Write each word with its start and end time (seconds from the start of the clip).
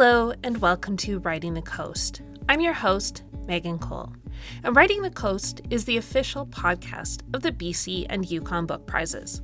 Hello, 0.00 0.32
and 0.44 0.58
welcome 0.58 0.96
to 0.98 1.18
Writing 1.18 1.54
the 1.54 1.62
Coast. 1.62 2.22
I'm 2.48 2.60
your 2.60 2.72
host, 2.72 3.24
Megan 3.48 3.80
Cole. 3.80 4.12
And 4.62 4.76
Writing 4.76 5.02
the 5.02 5.10
Coast 5.10 5.60
is 5.70 5.84
the 5.84 5.96
official 5.96 6.46
podcast 6.46 7.22
of 7.34 7.42
the 7.42 7.50
BC 7.50 8.06
and 8.08 8.24
Yukon 8.30 8.64
Book 8.64 8.86
Prizes. 8.86 9.42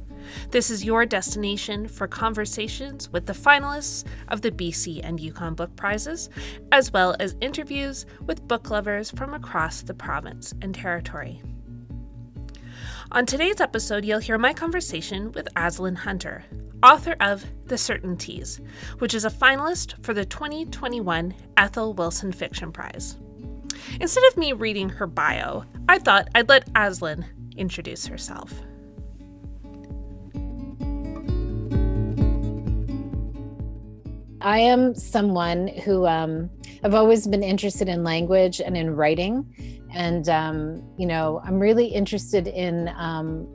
This 0.53 0.71
is 0.71 0.85
your 0.85 1.07
destination 1.07 1.89
for 1.89 2.07
conversations 2.07 3.11
with 3.11 3.27
the 3.27 3.33
finalists 3.33 4.05
of 4.29 4.43
the 4.43 4.53
BC 4.53 5.01
and 5.03 5.19
Yukon 5.19 5.57
Book 5.57 5.75
Prizes, 5.75 6.31
as 6.71 6.93
well 6.93 7.17
as 7.19 7.35
interviews 7.41 8.07
with 8.25 8.47
book 8.47 8.71
lovers 8.71 9.11
from 9.11 9.35
across 9.35 9.83
the 9.83 9.93
province 9.93 10.55
and 10.63 10.73
territory. 10.73 11.43
On 13.15 13.25
today's 13.25 13.61
episode, 13.61 14.05
you'll 14.05 14.19
hear 14.19 14.39
my 14.39 14.53
conversation 14.53 15.31
with 15.31 15.47
Aislinn 15.55 15.95
Hunter, 15.95 16.45
author 16.83 17.15
of 17.21 17.45
The 17.67 17.79
Certainties, 17.79 18.61
which 18.99 19.15
is 19.15 19.25
a 19.25 19.31
finalist 19.31 20.05
for 20.05 20.13
the 20.13 20.25
2021 20.25 21.33
Ethel 21.57 21.95
Wilson 21.95 22.33
Fiction 22.33 22.73
Prize. 22.73 23.17
Instead 24.01 24.25
of 24.25 24.37
me 24.37 24.53
reading 24.53 24.89
her 24.89 25.07
bio, 25.07 25.63
I 25.89 26.01
thought 26.01 26.27
I'd 26.35 26.49
let 26.49 26.73
Aislinn 26.73 27.25
introduce 27.57 28.05
herself. 28.05 28.53
I 34.41 34.59
am 34.59 34.93
someone 34.97 35.69
who 35.69 36.05
um, 36.05 36.51
I've 36.83 36.95
always 36.95 37.29
been 37.29 37.45
interested 37.45 37.89
in 37.89 38.03
language 38.03 38.61
and 38.61 38.77
in 38.77 38.97
writing. 38.97 39.84
And, 39.95 40.29
um, 40.29 40.83
you 40.99 41.07
know, 41.07 41.41
I'm 41.45 41.59
really 41.59 41.87
interested 41.87 42.49
in 42.49 42.91
um, 42.97 43.47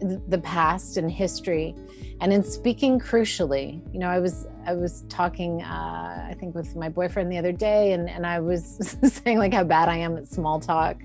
the 0.00 0.38
past 0.38 0.96
and 0.96 1.10
history 1.10 1.74
and 2.20 2.32
in 2.32 2.42
speaking 2.42 2.98
crucially 2.98 3.80
you 3.92 3.98
know 3.98 4.08
i 4.08 4.18
was 4.18 4.46
i 4.66 4.74
was 4.74 5.02
talking 5.08 5.62
uh, 5.62 6.26
i 6.28 6.34
think 6.38 6.54
with 6.54 6.76
my 6.76 6.88
boyfriend 6.88 7.32
the 7.32 7.38
other 7.38 7.52
day 7.52 7.92
and, 7.92 8.08
and 8.08 8.26
i 8.26 8.38
was 8.38 8.98
saying 9.24 9.38
like 9.38 9.52
how 9.52 9.64
bad 9.64 9.88
i 9.88 9.96
am 9.96 10.16
at 10.16 10.26
small 10.26 10.60
talk. 10.60 10.96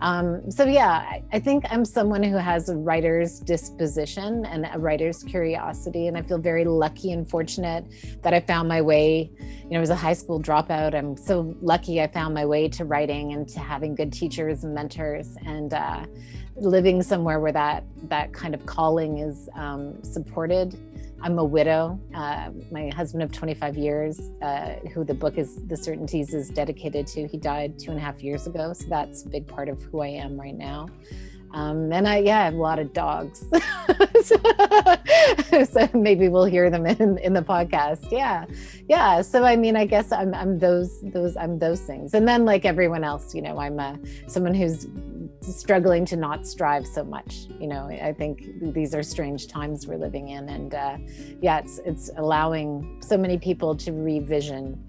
Um, 0.00 0.48
so 0.48 0.64
yeah 0.64 0.90
I, 0.90 1.24
I, 1.32 1.40
think 1.40 1.64
i'm 1.70 1.84
someone 1.84 2.22
who 2.22 2.36
has 2.36 2.68
a 2.68 2.76
writer's 2.76 3.40
disposition 3.40 4.44
and 4.46 4.68
a 4.72 4.78
writer's 4.78 5.24
curiosity 5.24 6.06
and 6.06 6.16
i 6.16 6.22
feel 6.22 6.38
very 6.38 6.64
lucky 6.64 7.12
and 7.12 7.28
fortunate 7.28 7.84
that 8.22 8.32
i 8.32 8.40
found 8.40 8.68
my 8.68 8.80
way. 8.80 9.30
You 9.38 9.74
know 9.76 9.80
as 9.80 9.90
a 9.90 9.96
high 9.96 10.14
school 10.14 10.40
dropout. 10.40 10.94
I'm 10.94 11.16
so 11.16 11.54
lucky 11.60 12.00
i 12.00 12.06
found 12.06 12.32
my 12.32 12.46
way 12.46 12.68
to 12.68 12.84
writing 12.84 13.32
and 13.32 13.48
to 13.48 13.60
having 13.60 13.94
good 13.94 14.12
teachers 14.12 14.64
and 14.64 14.74
mentors. 14.74 15.36
And 15.44 15.74
uh, 15.74 16.06
living 16.60 17.02
somewhere 17.02 17.40
where 17.40 17.52
that 17.52 17.84
that 18.04 18.32
kind 18.32 18.54
of 18.54 18.66
calling 18.66 19.18
is 19.18 19.48
um, 19.54 20.02
supported. 20.02 20.76
I'm 21.20 21.38
a 21.38 21.44
widow. 21.44 21.98
Uh, 22.14 22.50
my 22.70 22.90
husband 22.90 23.24
of 23.24 23.32
25 23.32 23.76
years, 23.76 24.30
uh, 24.40 24.74
who 24.92 25.02
the 25.02 25.14
book 25.14 25.36
is 25.36 25.66
The 25.66 25.76
Certainties 25.76 26.32
is 26.32 26.48
dedicated 26.48 27.08
to, 27.08 27.26
he 27.26 27.36
died 27.36 27.76
two 27.78 27.90
and 27.90 27.98
a 27.98 28.02
half 28.02 28.22
years 28.22 28.46
ago. 28.46 28.72
So 28.72 28.86
that's 28.88 29.24
a 29.24 29.28
big 29.28 29.46
part 29.46 29.68
of 29.68 29.82
who 29.82 30.00
I 30.00 30.08
am 30.08 30.40
right 30.40 30.54
now. 30.54 30.88
Um, 31.52 31.92
and 31.92 32.06
I, 32.06 32.18
yeah, 32.18 32.40
I 32.40 32.44
have 32.44 32.54
a 32.54 32.58
lot 32.58 32.78
of 32.78 32.92
dogs. 32.92 33.44
so, 34.22 34.36
so, 35.64 35.88
maybe 35.94 36.28
we'll 36.28 36.44
hear 36.44 36.70
them 36.70 36.86
in, 36.86 37.18
in 37.18 37.32
the 37.32 37.42
podcast. 37.42 38.10
Yeah. 38.12 38.44
Yeah. 38.86 39.22
So, 39.22 39.44
I 39.44 39.56
mean, 39.56 39.74
I 39.74 39.86
guess 39.86 40.12
I'm, 40.12 40.34
I'm 40.34 40.58
those, 40.58 41.00
those, 41.02 41.36
I'm 41.36 41.58
those 41.58 41.80
things. 41.80 42.14
And 42.14 42.28
then 42.28 42.44
like 42.44 42.64
everyone 42.64 43.02
else, 43.02 43.34
you 43.34 43.42
know, 43.42 43.58
I'm 43.58 43.80
a, 43.80 43.98
someone 44.26 44.54
who's 44.54 44.86
struggling 45.40 46.04
to 46.06 46.16
not 46.16 46.46
strive 46.46 46.86
so 46.86 47.04
much. 47.04 47.46
You 47.60 47.68
know, 47.68 47.86
I 47.88 48.12
think 48.12 48.44
these 48.60 48.94
are 48.94 49.02
strange 49.02 49.46
times 49.48 49.86
we're 49.86 49.98
living 49.98 50.28
in. 50.28 50.48
And 50.48 50.74
uh, 50.74 50.98
yeah, 51.40 51.58
it's, 51.58 51.78
it's 51.84 52.10
allowing 52.16 53.00
so 53.00 53.16
many 53.16 53.38
people 53.38 53.76
to 53.76 53.92
revision 53.92 54.84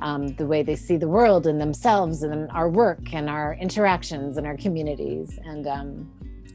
um, 0.00 0.28
the 0.34 0.46
way 0.46 0.62
they 0.62 0.76
see 0.76 0.96
the 0.96 1.08
world 1.08 1.46
and 1.46 1.60
themselves 1.60 2.22
and 2.22 2.50
our 2.50 2.68
work 2.68 3.14
and 3.14 3.30
our 3.30 3.54
interactions 3.60 4.36
and 4.36 4.46
our 4.46 4.56
communities 4.56 5.38
and 5.44 5.66
um, 5.66 6.10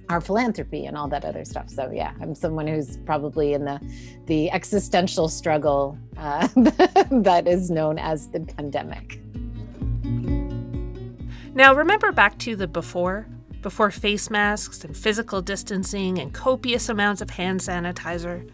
our 0.10 0.22
philanthropy 0.22 0.86
and 0.86 0.98
all 0.98 1.08
that 1.08 1.26
other 1.26 1.46
stuff. 1.46 1.70
So 1.70 1.90
yeah, 1.92 2.14
I'm 2.22 2.36
someone 2.36 2.68
who's 2.68 2.98
probably 2.98 3.54
in 3.54 3.66
the 3.66 3.80
the 4.26 4.52
existential 4.52 5.30
struggle 5.30 5.98
uh, 6.18 6.48
that 6.56 7.44
is 7.48 7.70
known 7.70 7.98
as 7.98 8.28
the 8.30 8.42
pandemic. 8.42 9.22
Now 11.54 11.74
remember 11.74 12.12
back 12.12 12.38
to 12.40 12.56
the 12.56 12.68
before 12.68 13.28
before 13.68 13.92
face 13.92 14.30
masks 14.30 14.86
and 14.86 14.96
physical 14.96 15.42
distancing 15.42 16.20
and 16.20 16.34
copious 16.34 16.88
amounts 16.88 17.22
of 17.22 17.30
hand 17.30 17.60
sanitizer. 17.60 18.50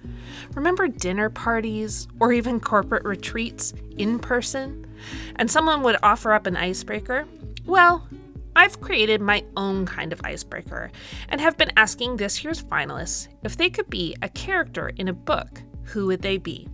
Remember 0.56 0.88
dinner 0.88 1.30
parties 1.30 2.08
or 2.20 2.34
even 2.34 2.60
corporate 2.60 3.06
retreats 3.06 3.76
in 3.96 4.18
person? 4.18 4.88
And 5.36 5.52
someone 5.52 5.84
would 5.84 5.98
offer 6.02 6.34
up 6.34 6.48
an 6.48 6.58
icebreaker? 6.58 7.28
Well, 7.64 8.08
I've 8.56 8.82
created 8.82 9.22
my 9.22 9.44
own 9.56 9.86
kind 9.86 10.12
of 10.12 10.22
icebreaker 10.24 10.90
and 11.30 11.40
have 11.40 11.58
been 11.58 11.74
asking 11.78 12.18
this 12.18 12.44
year's 12.44 12.64
finalists 12.64 13.28
if 13.44 13.56
they 13.56 13.70
could 13.70 13.92
be 13.92 14.16
a 14.24 14.30
character 14.30 14.90
in 14.98 15.10
a 15.10 15.14
book, 15.14 15.62
who 15.84 16.08
would 16.08 16.24
they 16.24 16.40
be? 16.40 16.68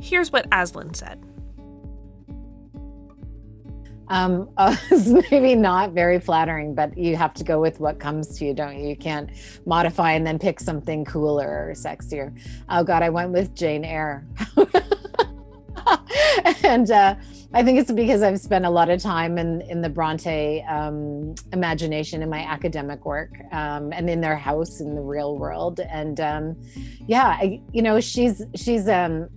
Here's 0.00 0.32
what 0.32 0.50
Aislinn 0.50 0.96
said 0.96 1.22
um, 4.14 4.48
uh, 4.56 4.76
maybe 5.30 5.54
not 5.54 5.90
very 5.92 6.20
flattering, 6.20 6.74
but 6.74 6.96
you 6.96 7.16
have 7.16 7.34
to 7.34 7.44
go 7.44 7.60
with 7.60 7.80
what 7.80 7.98
comes 7.98 8.38
to 8.38 8.46
you, 8.46 8.54
don't 8.54 8.78
you? 8.78 8.88
You 8.88 8.96
can't 8.96 9.30
modify 9.66 10.12
and 10.12 10.26
then 10.26 10.38
pick 10.38 10.60
something 10.60 11.04
cooler 11.04 11.68
or 11.68 11.72
sexier. 11.74 12.36
Oh 12.68 12.84
God, 12.84 13.02
I 13.02 13.10
went 13.10 13.32
with 13.32 13.54
Jane 13.54 13.84
Eyre. 13.84 14.24
and 16.62 16.90
uh, 16.90 17.14
I 17.52 17.62
think 17.62 17.78
it's 17.78 17.92
because 17.92 18.22
I've 18.22 18.40
spent 18.40 18.64
a 18.64 18.70
lot 18.70 18.88
of 18.88 19.02
time 19.02 19.36
in 19.36 19.60
in 19.62 19.82
the 19.82 19.88
Bronte 19.88 20.62
um, 20.62 21.34
imagination 21.52 22.22
in 22.22 22.30
my 22.30 22.40
academic 22.40 23.04
work 23.04 23.32
um, 23.52 23.92
and 23.92 24.08
in 24.08 24.20
their 24.20 24.36
house 24.36 24.80
in 24.80 24.94
the 24.94 25.00
real 25.00 25.36
world. 25.36 25.80
And 25.80 26.20
um, 26.20 26.56
yeah, 27.06 27.26
I, 27.26 27.60
you 27.72 27.82
know, 27.82 28.00
she's 28.00 28.42
she's 28.54 28.88
um, 28.88 29.28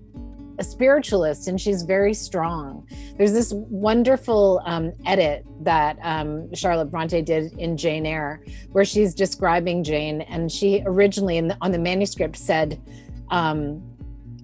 a 0.59 0.63
spiritualist 0.63 1.47
and 1.47 1.59
she's 1.59 1.83
very 1.83 2.13
strong. 2.13 2.87
There's 3.17 3.33
this 3.33 3.53
wonderful 3.53 4.61
um, 4.65 4.93
edit 5.05 5.45
that 5.61 5.97
um, 6.01 6.53
Charlotte 6.53 6.91
Bronte 6.91 7.21
did 7.21 7.53
in 7.53 7.77
Jane 7.77 8.05
Eyre, 8.05 8.43
where 8.71 8.85
she's 8.85 9.13
describing 9.13 9.83
Jane, 9.83 10.21
and 10.21 10.51
she 10.51 10.83
originally 10.85 11.39
the, 11.41 11.57
on 11.61 11.71
the 11.71 11.79
manuscript 11.79 12.37
said 12.37 12.81
um, 13.29 13.81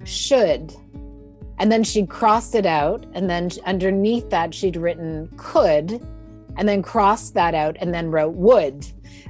should, 0.04 0.74
and 1.60 1.72
then 1.72 1.84
she 1.84 2.06
crossed 2.06 2.56
it 2.56 2.66
out, 2.66 3.06
and 3.14 3.30
then 3.30 3.50
underneath 3.66 4.30
that 4.30 4.54
she'd 4.54 4.76
written 4.76 5.30
could, 5.38 6.06
and 6.58 6.68
then 6.68 6.82
crossed 6.82 7.34
that 7.34 7.54
out, 7.56 7.78
and 7.80 7.94
then 7.94 8.12
wrote 8.12 8.34
would 8.36 8.86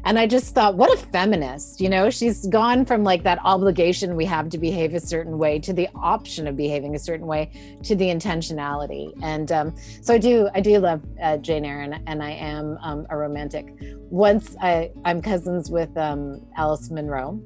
and 0.05 0.19
I 0.19 0.27
just 0.27 0.53
thought, 0.53 0.75
what 0.75 0.93
a 0.93 0.97
feminist, 0.97 1.79
you 1.79 1.87
know, 1.87 2.09
she's 2.09 2.45
gone 2.47 2.85
from 2.85 3.03
like 3.03 3.23
that 3.23 3.39
obligation 3.43 4.17
we 4.17 4.25
have 4.25 4.49
to 4.49 4.57
behave 4.57 4.93
a 4.93 4.99
certain 4.99 5.37
way 5.37 5.59
to 5.59 5.71
the 5.71 5.87
option 5.95 6.45
of 6.45 6.57
behaving 6.57 6.95
a 6.95 6.99
certain 6.99 7.25
way 7.25 7.51
to 7.83 7.95
the 7.95 8.05
intentionality. 8.05 9.13
And 9.23 9.51
um, 9.53 9.75
so 10.01 10.13
I 10.13 10.17
do, 10.17 10.49
I 10.53 10.59
do 10.59 10.77
love 10.79 11.01
uh, 11.21 11.37
Jane 11.37 11.63
Eyre 11.63 11.81
and, 12.05 12.23
I 12.23 12.31
am 12.31 12.77
um, 12.81 13.07
a 13.09 13.17
romantic. 13.17 13.73
Once 14.09 14.57
I, 14.61 14.91
I'm 15.05 15.21
cousins 15.21 15.71
with 15.71 15.95
um, 15.97 16.45
Alice 16.57 16.89
Munro 16.89 17.41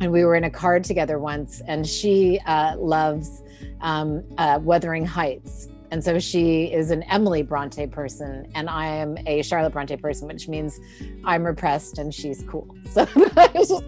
and 0.00 0.10
we 0.10 0.24
were 0.24 0.36
in 0.36 0.44
a 0.44 0.50
car 0.50 0.80
together 0.80 1.18
once 1.18 1.60
and 1.66 1.86
she 1.86 2.40
uh, 2.46 2.76
loves 2.78 3.42
um, 3.82 4.24
uh, 4.38 4.58
Wuthering 4.62 5.04
Heights 5.04 5.68
and 5.90 6.02
so 6.02 6.18
she 6.18 6.64
is 6.64 6.90
an 6.90 7.02
Emily 7.04 7.42
Bronte 7.42 7.86
person, 7.86 8.50
and 8.54 8.70
I 8.70 8.86
am 8.86 9.18
a 9.26 9.42
Charlotte 9.42 9.72
Bronte 9.72 9.96
person, 9.96 10.28
which 10.28 10.48
means 10.48 10.78
I'm 11.24 11.44
repressed 11.44 11.98
and 11.98 12.14
she's 12.14 12.42
cool. 12.48 12.76
So 12.90 13.06
I 13.36 13.50
was 13.54 13.68
just, 13.68 13.84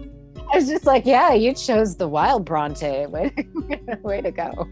I 0.51 0.55
was 0.55 0.67
just 0.67 0.85
like, 0.85 1.05
yeah, 1.05 1.33
you 1.33 1.53
chose 1.53 1.95
the 1.95 2.07
wild 2.07 2.45
Bronte. 2.45 3.05
Way, 3.07 3.33
way 4.01 4.21
to 4.21 4.31
go. 4.31 4.67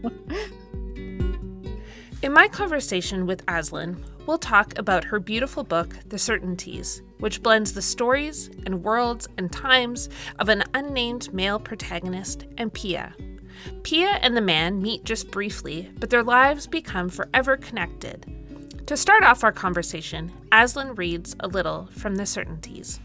In 2.22 2.32
my 2.32 2.48
conversation 2.48 3.26
with 3.26 3.44
Aislinn, 3.46 4.00
we'll 4.26 4.38
talk 4.38 4.78
about 4.78 5.04
her 5.04 5.18
beautiful 5.18 5.64
book, 5.64 5.96
The 6.06 6.18
Certainties, 6.18 7.02
which 7.18 7.42
blends 7.42 7.72
the 7.72 7.82
stories 7.82 8.48
and 8.64 8.82
worlds 8.82 9.28
and 9.38 9.50
times 9.50 10.08
of 10.38 10.48
an 10.48 10.62
unnamed 10.72 11.32
male 11.34 11.58
protagonist 11.58 12.46
and 12.58 12.72
Pia, 12.72 13.14
Pia 13.82 14.18
and 14.22 14.36
the 14.36 14.40
man 14.40 14.80
meet 14.80 15.04
just 15.04 15.30
briefly, 15.30 15.90
but 15.98 16.10
their 16.10 16.22
lives 16.22 16.66
become 16.66 17.08
forever 17.08 17.56
connected. 17.56 18.26
To 18.86 18.96
start 18.96 19.24
off 19.24 19.44
our 19.44 19.52
conversation, 19.52 20.32
Aislinn 20.50 20.98
reads 20.98 21.36
a 21.40 21.48
little 21.48 21.88
from 21.92 22.16
The 22.16 22.26
Certainties. 22.26 23.00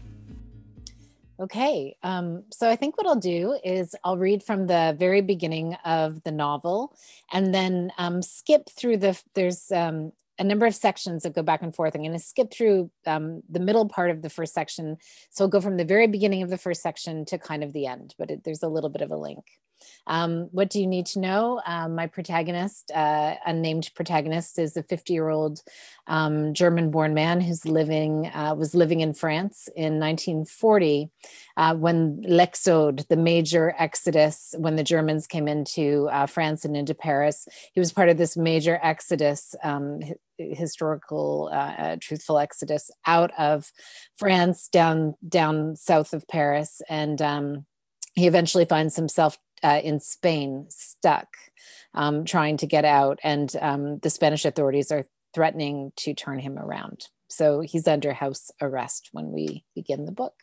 Okay, 1.40 1.96
um, 2.02 2.42
so 2.52 2.68
I 2.68 2.74
think 2.74 2.98
what 2.98 3.06
I'll 3.06 3.14
do 3.14 3.56
is 3.62 3.94
I'll 4.02 4.18
read 4.18 4.42
from 4.42 4.66
the 4.66 4.96
very 4.98 5.20
beginning 5.20 5.74
of 5.84 6.20
the 6.24 6.32
novel 6.32 6.96
and 7.32 7.54
then 7.54 7.92
um, 7.96 8.22
skip 8.22 8.68
through 8.70 8.96
the, 8.96 9.16
there's 9.34 9.70
um, 9.70 10.10
a 10.40 10.44
number 10.44 10.66
of 10.66 10.74
sections 10.74 11.22
that 11.22 11.34
go 11.34 11.42
back 11.42 11.62
and 11.62 11.74
forth. 11.74 11.94
I'm 11.94 12.02
going 12.02 12.12
to 12.12 12.18
skip 12.18 12.50
through 12.52 12.90
um, 13.06 13.42
the 13.48 13.60
middle 13.60 13.88
part 13.88 14.10
of 14.10 14.22
the 14.22 14.30
first 14.30 14.52
section. 14.52 14.96
So 15.30 15.44
I'll 15.44 15.50
go 15.50 15.60
from 15.60 15.76
the 15.76 15.84
very 15.84 16.08
beginning 16.08 16.42
of 16.42 16.50
the 16.50 16.58
first 16.58 16.82
section 16.82 17.24
to 17.26 17.38
kind 17.38 17.62
of 17.62 17.72
the 17.72 17.86
end, 17.86 18.16
but 18.18 18.32
it, 18.32 18.42
there's 18.44 18.64
a 18.64 18.68
little 18.68 18.90
bit 18.90 19.02
of 19.02 19.12
a 19.12 19.16
link. 19.16 19.44
Um, 20.06 20.48
what 20.52 20.70
do 20.70 20.80
you 20.80 20.86
need 20.86 21.06
to 21.06 21.20
know? 21.20 21.60
Um, 21.66 21.94
my 21.94 22.06
protagonist, 22.06 22.90
uh, 22.94 23.34
unnamed 23.46 23.90
protagonist, 23.94 24.58
is 24.58 24.76
a 24.76 24.82
50 24.82 25.12
year 25.12 25.28
old 25.28 25.62
um, 26.06 26.54
German 26.54 26.90
born 26.90 27.14
man 27.14 27.40
who's 27.40 27.66
living, 27.66 28.30
uh, 28.34 28.54
was 28.56 28.74
living 28.74 29.00
in 29.00 29.14
France 29.14 29.68
in 29.76 29.98
1940 29.98 31.10
uh, 31.56 31.74
when 31.74 32.22
L'Exode, 32.22 33.06
the 33.08 33.16
major 33.16 33.74
exodus, 33.78 34.54
when 34.58 34.76
the 34.76 34.84
Germans 34.84 35.26
came 35.26 35.48
into 35.48 36.08
uh, 36.10 36.26
France 36.26 36.64
and 36.64 36.76
into 36.76 36.94
Paris, 36.94 37.46
he 37.72 37.80
was 37.80 37.92
part 37.92 38.08
of 38.08 38.16
this 38.16 38.36
major 38.36 38.78
exodus, 38.82 39.54
um, 39.62 40.00
historical, 40.38 41.50
uh, 41.52 41.56
uh, 41.56 41.96
truthful 42.00 42.38
exodus 42.38 42.90
out 43.06 43.32
of 43.38 43.72
France 44.16 44.68
down, 44.68 45.14
down 45.28 45.74
south 45.76 46.12
of 46.12 46.26
Paris. 46.28 46.80
And 46.88 47.20
um, 47.20 47.66
he 48.14 48.26
eventually 48.26 48.64
finds 48.64 48.96
himself 48.96 49.38
uh, 49.62 49.80
in 49.82 50.00
Spain 50.00 50.66
stuck, 50.68 51.28
um, 51.94 52.24
trying 52.24 52.56
to 52.58 52.66
get 52.66 52.84
out, 52.84 53.18
and 53.22 53.54
um, 53.60 53.98
the 53.98 54.10
Spanish 54.10 54.44
authorities 54.44 54.90
are 54.90 55.04
threatening 55.34 55.92
to 55.96 56.14
turn 56.14 56.38
him 56.38 56.58
around. 56.58 57.08
So 57.28 57.60
he's 57.60 57.86
under 57.86 58.12
house 58.12 58.50
arrest 58.60 59.10
when 59.12 59.30
we 59.32 59.64
begin 59.74 60.06
the 60.06 60.12
book. 60.12 60.34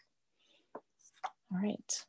All 1.51 1.59
right. 1.61 2.05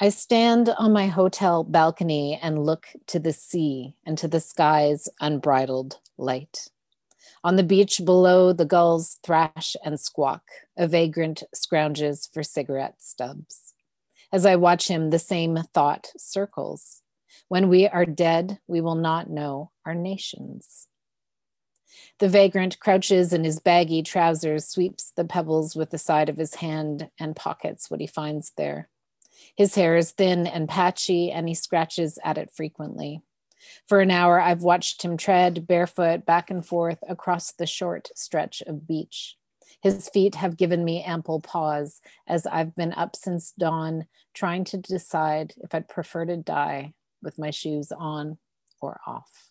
I 0.00 0.10
stand 0.10 0.68
on 0.78 0.92
my 0.92 1.08
hotel 1.08 1.64
balcony 1.64 2.38
and 2.40 2.64
look 2.64 2.86
to 3.08 3.18
the 3.18 3.32
sea 3.32 3.94
and 4.06 4.16
to 4.18 4.28
the 4.28 4.40
sky's 4.40 5.08
unbridled 5.20 5.98
light. 6.16 6.68
On 7.42 7.56
the 7.56 7.64
beach 7.64 8.00
below, 8.04 8.52
the 8.52 8.64
gulls 8.64 9.18
thrash 9.24 9.74
and 9.84 9.98
squawk. 9.98 10.42
A 10.76 10.86
vagrant 10.86 11.42
scrounges 11.54 12.32
for 12.32 12.42
cigarette 12.42 12.96
stubs. 12.98 13.74
As 14.30 14.44
I 14.44 14.56
watch 14.56 14.88
him, 14.88 15.10
the 15.10 15.18
same 15.18 15.58
thought 15.72 16.12
circles. 16.18 17.02
When 17.48 17.68
we 17.68 17.88
are 17.88 18.04
dead, 18.04 18.58
we 18.66 18.80
will 18.82 18.94
not 18.94 19.30
know 19.30 19.70
our 19.86 19.94
nations. 19.94 20.86
The 22.18 22.28
vagrant 22.28 22.78
crouches 22.78 23.32
in 23.32 23.44
his 23.44 23.58
baggy 23.58 24.02
trousers, 24.02 24.68
sweeps 24.68 25.12
the 25.16 25.24
pebbles 25.24 25.74
with 25.74 25.90
the 25.90 25.98
side 25.98 26.28
of 26.28 26.36
his 26.36 26.56
hand, 26.56 27.10
and 27.18 27.34
pockets 27.34 27.90
what 27.90 28.00
he 28.00 28.06
finds 28.06 28.52
there. 28.56 28.90
His 29.56 29.74
hair 29.74 29.96
is 29.96 30.10
thin 30.10 30.46
and 30.46 30.68
patchy, 30.68 31.30
and 31.30 31.48
he 31.48 31.54
scratches 31.54 32.18
at 32.22 32.36
it 32.36 32.50
frequently. 32.54 33.22
For 33.86 34.00
an 34.00 34.10
hour, 34.10 34.40
I've 34.40 34.62
watched 34.62 35.02
him 35.02 35.16
tread 35.16 35.66
barefoot 35.66 36.26
back 36.26 36.50
and 36.50 36.64
forth 36.64 36.98
across 37.08 37.52
the 37.52 37.66
short 37.66 38.08
stretch 38.14 38.62
of 38.66 38.86
beach. 38.86 39.37
His 39.80 40.08
feet 40.08 40.34
have 40.34 40.56
given 40.56 40.84
me 40.84 41.02
ample 41.02 41.40
pause 41.40 42.00
as 42.26 42.46
I've 42.46 42.74
been 42.74 42.92
up 42.92 43.14
since 43.14 43.52
dawn, 43.52 44.06
trying 44.34 44.64
to 44.64 44.76
decide 44.76 45.54
if 45.58 45.74
I'd 45.74 45.88
prefer 45.88 46.24
to 46.24 46.36
die 46.36 46.94
with 47.22 47.38
my 47.38 47.50
shoes 47.50 47.92
on 47.92 48.38
or 48.80 49.00
off. 49.06 49.50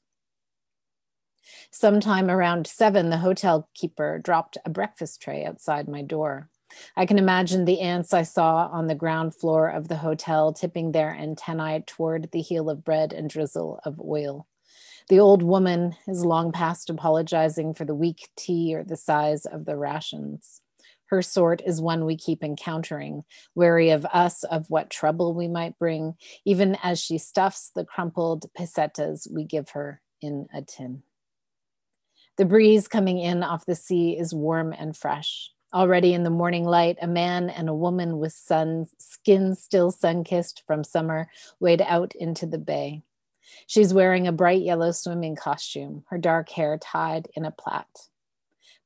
Sometime 1.71 2.29
around 2.29 2.67
seven, 2.67 3.09
the 3.09 3.17
hotel 3.17 3.69
keeper 3.73 4.19
dropped 4.19 4.57
a 4.65 4.69
breakfast 4.69 5.21
tray 5.21 5.45
outside 5.45 5.87
my 5.87 6.01
door. 6.01 6.49
I 6.95 7.05
can 7.05 7.17
imagine 7.17 7.63
the 7.63 7.79
ants 7.79 8.13
I 8.13 8.23
saw 8.23 8.67
on 8.67 8.87
the 8.87 8.95
ground 8.95 9.35
floor 9.35 9.69
of 9.69 9.87
the 9.87 9.97
hotel 9.97 10.51
tipping 10.51 10.91
their 10.91 11.13
antennae 11.13 11.83
toward 11.85 12.31
the 12.31 12.41
heel 12.41 12.69
of 12.69 12.83
bread 12.83 13.13
and 13.13 13.29
drizzle 13.29 13.79
of 13.85 14.01
oil. 14.01 14.47
The 15.09 15.19
old 15.21 15.41
woman 15.41 15.95
is 16.05 16.25
long 16.25 16.51
past 16.51 16.89
apologizing 16.89 17.75
for 17.75 17.85
the 17.85 17.95
weak 17.95 18.29
tea 18.35 18.75
or 18.75 18.83
the 18.83 18.97
size 18.97 19.45
of 19.45 19.63
the 19.63 19.77
rations. 19.77 20.61
Her 21.05 21.21
sort 21.21 21.61
is 21.65 21.79
one 21.79 22.03
we 22.03 22.17
keep 22.17 22.43
encountering, 22.43 23.23
wary 23.55 23.91
of 23.91 24.05
us 24.07 24.43
of 24.43 24.69
what 24.69 24.89
trouble 24.89 25.33
we 25.33 25.47
might 25.47 25.79
bring, 25.79 26.15
even 26.43 26.77
as 26.83 26.99
she 26.99 27.17
stuffs 27.17 27.71
the 27.73 27.85
crumpled 27.85 28.51
pesetas 28.53 29.29
we 29.31 29.45
give 29.45 29.69
her 29.69 30.01
in 30.21 30.47
a 30.53 30.61
tin. 30.61 31.03
The 32.35 32.43
breeze 32.43 32.89
coming 32.89 33.17
in 33.17 33.43
off 33.43 33.65
the 33.65 33.75
sea 33.75 34.17
is 34.17 34.33
warm 34.33 34.73
and 34.73 34.95
fresh. 34.95 35.51
Already 35.73 36.13
in 36.13 36.23
the 36.23 36.29
morning 36.29 36.65
light, 36.65 36.97
a 37.01 37.07
man 37.07 37.49
and 37.49 37.69
a 37.69 37.73
woman 37.73 38.19
with 38.19 38.33
sun, 38.33 38.87
skin 38.97 39.55
still 39.55 39.91
sun 39.91 40.25
kissed 40.25 40.63
from 40.67 40.83
summer 40.83 41.29
wade 41.61 41.81
out 41.81 42.13
into 42.15 42.45
the 42.45 42.57
bay. 42.57 43.03
She's 43.65 43.93
wearing 43.93 44.27
a 44.27 44.31
bright 44.31 44.61
yellow 44.61 44.91
swimming 44.91 45.35
costume, 45.35 46.03
her 46.09 46.17
dark 46.17 46.49
hair 46.49 46.77
tied 46.77 47.27
in 47.35 47.45
a 47.45 47.51
plait. 47.51 48.09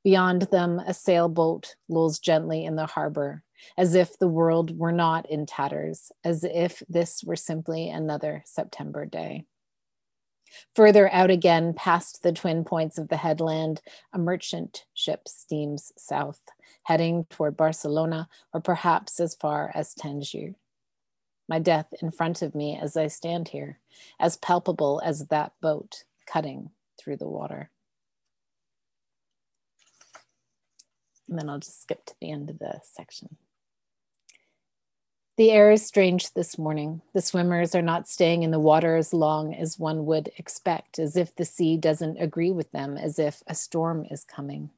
Beyond 0.04 0.42
them, 0.42 0.80
a 0.80 0.94
sailboat 0.94 1.76
lolls 1.88 2.18
gently 2.18 2.64
in 2.64 2.76
the 2.76 2.86
harbor, 2.86 3.44
as 3.76 3.94
if 3.94 4.18
the 4.18 4.28
world 4.28 4.76
were 4.76 4.92
not 4.92 5.30
in 5.30 5.46
tatters, 5.46 6.10
as 6.24 6.42
if 6.42 6.82
this 6.88 7.22
were 7.22 7.36
simply 7.36 7.88
another 7.88 8.42
September 8.44 9.06
day. 9.06 9.44
Further 10.74 11.10
out 11.12 11.30
again, 11.30 11.72
past 11.72 12.22
the 12.22 12.32
twin 12.32 12.64
points 12.64 12.98
of 12.98 13.08
the 13.08 13.16
headland, 13.16 13.80
a 14.12 14.18
merchant 14.18 14.84
ship 14.92 15.26
steams 15.26 15.92
south, 15.96 16.40
heading 16.82 17.24
toward 17.30 17.56
Barcelona 17.56 18.28
or 18.52 18.60
perhaps 18.60 19.18
as 19.20 19.34
far 19.34 19.70
as 19.74 19.94
Tangier 19.94 20.54
my 21.52 21.58
death 21.58 21.92
in 22.00 22.10
front 22.10 22.40
of 22.40 22.54
me 22.54 22.78
as 22.80 22.96
I 22.96 23.08
stand 23.08 23.48
here, 23.48 23.78
as 24.18 24.38
palpable 24.38 25.02
as 25.04 25.26
that 25.26 25.52
boat 25.60 26.04
cutting 26.24 26.70
through 26.98 27.18
the 27.18 27.28
water. 27.28 27.68
And 31.28 31.38
then 31.38 31.50
I'll 31.50 31.58
just 31.58 31.82
skip 31.82 32.06
to 32.06 32.14
the 32.22 32.30
end 32.30 32.48
of 32.48 32.58
the 32.58 32.80
section. 32.82 33.36
The 35.36 35.50
air 35.50 35.70
is 35.70 35.84
strange 35.84 36.32
this 36.32 36.56
morning. 36.56 37.02
The 37.12 37.20
swimmers 37.20 37.74
are 37.74 37.82
not 37.82 38.08
staying 38.08 38.44
in 38.44 38.50
the 38.50 38.58
water 38.58 38.96
as 38.96 39.12
long 39.12 39.54
as 39.54 39.78
one 39.78 40.06
would 40.06 40.30
expect, 40.38 40.98
as 40.98 41.18
if 41.18 41.36
the 41.36 41.44
sea 41.44 41.76
doesn't 41.76 42.16
agree 42.16 42.50
with 42.50 42.72
them, 42.72 42.96
as 42.96 43.18
if 43.18 43.42
a 43.46 43.54
storm 43.54 44.06
is 44.10 44.24
coming. 44.24 44.70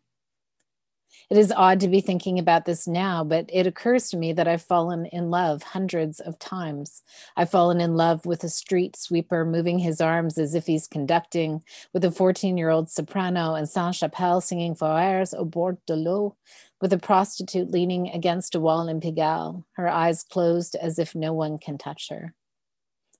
It 1.30 1.38
is 1.38 1.52
odd 1.56 1.80
to 1.80 1.88
be 1.88 2.00
thinking 2.00 2.38
about 2.38 2.66
this 2.66 2.86
now, 2.86 3.24
but 3.24 3.46
it 3.48 3.66
occurs 3.66 4.10
to 4.10 4.16
me 4.16 4.32
that 4.34 4.46
I've 4.46 4.62
fallen 4.62 5.06
in 5.06 5.30
love 5.30 5.62
hundreds 5.62 6.20
of 6.20 6.38
times. 6.38 7.02
I've 7.36 7.50
fallen 7.50 7.80
in 7.80 7.96
love 7.96 8.26
with 8.26 8.44
a 8.44 8.48
street 8.48 8.94
sweeper 8.94 9.44
moving 9.44 9.78
his 9.78 10.00
arms 10.00 10.36
as 10.36 10.54
if 10.54 10.66
he's 10.66 10.86
conducting, 10.86 11.62
with 11.94 12.04
a 12.04 12.10
14 12.10 12.58
year 12.58 12.68
old 12.70 12.90
soprano 12.90 13.54
and 13.54 13.68
Sainte-Chapelle 13.68 14.42
singing 14.42 14.74
Foires 14.74 15.32
au 15.32 15.44
bord 15.44 15.78
de 15.86 15.96
l'eau, 15.96 16.36
with 16.80 16.92
a 16.92 16.98
prostitute 16.98 17.70
leaning 17.70 18.10
against 18.10 18.54
a 18.54 18.60
wall 18.60 18.86
in 18.88 19.00
Pigalle, 19.00 19.64
her 19.72 19.88
eyes 19.88 20.22
closed 20.22 20.76
as 20.76 20.98
if 20.98 21.14
no 21.14 21.32
one 21.32 21.56
can 21.56 21.78
touch 21.78 22.10
her. 22.10 22.34